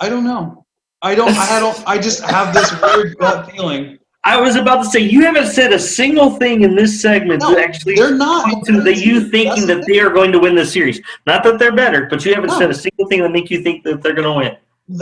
I 0.00 0.08
don't 0.08 0.24
know. 0.24 0.64
I 1.02 1.14
don't. 1.14 1.30
I 1.36 1.60
don't. 1.60 1.82
I 1.86 1.98
just 1.98 2.22
have 2.22 2.52
this 2.54 2.70
weird 2.80 3.16
gut 3.18 3.50
feeling. 3.50 3.98
I 4.26 4.40
was 4.40 4.56
about 4.56 4.82
to 4.82 4.90
say 4.90 4.98
you 5.00 5.22
haven't 5.22 5.46
said 5.46 5.72
a 5.72 5.78
single 5.78 6.30
thing 6.32 6.62
in 6.62 6.74
this 6.74 7.00
segment 7.00 7.42
No, 7.42 7.54
to 7.54 7.60
actually 7.62 7.94
they're 7.94 8.16
not. 8.16 8.64
to 8.64 8.80
that 8.82 8.96
you 8.98 9.20
thinking 9.20 9.68
that 9.68 9.84
they 9.86 10.00
are 10.00 10.10
going 10.10 10.32
to 10.32 10.40
win 10.40 10.56
the 10.56 10.66
series. 10.66 11.00
Not 11.26 11.44
that 11.44 11.60
they're 11.60 11.70
better, 11.74 12.06
but 12.10 12.24
you 12.24 12.34
haven't 12.34 12.50
No. 12.50 12.58
said 12.58 12.70
a 12.70 12.74
single 12.74 13.06
thing 13.08 13.20
that 13.22 13.30
make 13.30 13.50
you 13.50 13.62
think 13.62 13.84
that 13.84 14.02
they're 14.02 14.14
going 14.14 14.26
to 14.26 14.32
win. 14.32 14.56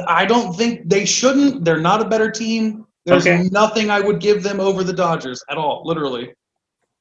I 0.06 0.26
don't 0.26 0.54
think 0.54 0.88
they 0.90 1.06
shouldn't. 1.06 1.64
They're 1.64 1.80
not 1.80 2.02
a 2.02 2.04
better 2.04 2.30
team. 2.30 2.86
There's 3.06 3.26
Okay. 3.26 3.48
nothing 3.50 3.90
I 3.90 4.00
would 4.00 4.20
give 4.20 4.42
them 4.42 4.60
over 4.60 4.84
the 4.84 4.92
Dodgers 4.92 5.42
at 5.48 5.56
all. 5.56 5.82
Literally. 5.86 6.34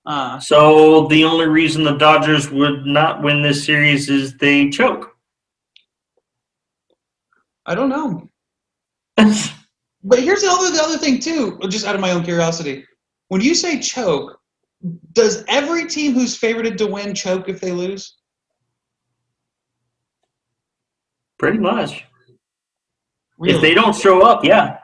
Uh, 0.06 0.40
So 0.40 1.08
the 1.08 1.26
only 1.26 1.48
reason 1.48 1.84
the 1.84 1.98
Dodgers 1.98 2.50
would 2.50 2.86
not 2.86 3.22
win 3.22 3.42
this 3.42 3.66
series 3.66 4.10
is 4.10 4.38
they 4.38 4.70
choke. 4.70 5.14
I 7.66 7.76
don't 7.76 7.90
know. 7.90 8.30
But 10.04 10.20
here's 10.20 10.42
the 10.42 10.50
other 10.50 10.72
the 10.72 10.84
other 10.84 10.98
thing 10.98 11.20
too. 11.20 11.60
Just 11.70 11.86
out 11.86 11.96
of 11.96 12.02
my 12.02 12.12
own 12.12 12.24
curiosity, 12.24 12.86
when 13.30 13.42
you 13.42 13.56
say 13.56 13.80
choke, 13.80 14.38
does 15.14 15.44
every 15.48 15.88
team 15.88 16.14
who's 16.14 16.38
favorited 16.40 16.78
to 16.78 16.88
win 16.88 17.16
choke 17.16 17.48
if 17.48 17.62
they 17.62 17.72
lose? 17.72 18.18
Pretty 21.40 21.58
much. 21.58 22.04
Really? 23.38 23.56
If 23.56 23.62
they 23.62 23.74
don't 23.74 23.96
show 23.96 24.26
up, 24.26 24.46
yeah. 24.46 24.80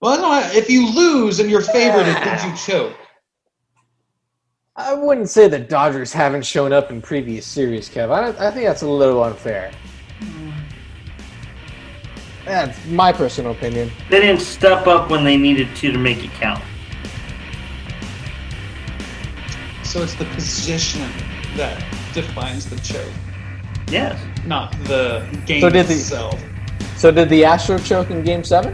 well, 0.00 0.20
no. 0.20 0.48
If 0.56 0.70
you 0.70 0.88
lose 0.88 1.40
and 1.40 1.50
you're 1.50 1.60
favored, 1.60 2.06
it 2.06 2.22
gives 2.24 2.44
you 2.44 2.56
choke. 2.56 2.96
I 4.76 4.94
wouldn't 4.94 5.28
say 5.28 5.48
the 5.48 5.58
Dodgers 5.58 6.12
haven't 6.12 6.46
shown 6.46 6.72
up 6.72 6.92
in 6.92 7.02
previous 7.02 7.44
series, 7.44 7.88
Kev. 7.88 8.10
I, 8.10 8.28
I 8.46 8.52
think 8.52 8.66
that's 8.66 8.82
a 8.82 8.88
little 8.88 9.22
unfair. 9.24 9.72
That's 12.48 12.86
my 12.86 13.12
personal 13.12 13.52
opinion. 13.52 13.90
They 14.08 14.20
didn't 14.20 14.40
step 14.40 14.86
up 14.86 15.10
when 15.10 15.22
they 15.22 15.36
needed 15.36 15.68
to 15.76 15.92
to 15.92 15.98
make 15.98 16.24
it 16.24 16.30
count. 16.32 16.62
So 19.82 20.02
it's 20.02 20.14
the 20.14 20.24
position 20.26 21.02
that 21.56 21.82
defines 22.14 22.64
the 22.68 22.76
choke, 22.80 23.12
Yes. 23.90 24.18
not 24.46 24.72
the 24.84 25.26
game 25.44 25.60
So 25.60 25.68
did 25.68 25.86
the- 25.88 25.94
itself. 25.94 26.40
So 26.96 27.10
did 27.10 27.28
the 27.28 27.44
Astro 27.44 27.78
choke 27.78 28.10
in 28.10 28.22
Game 28.22 28.42
Seven? 28.44 28.72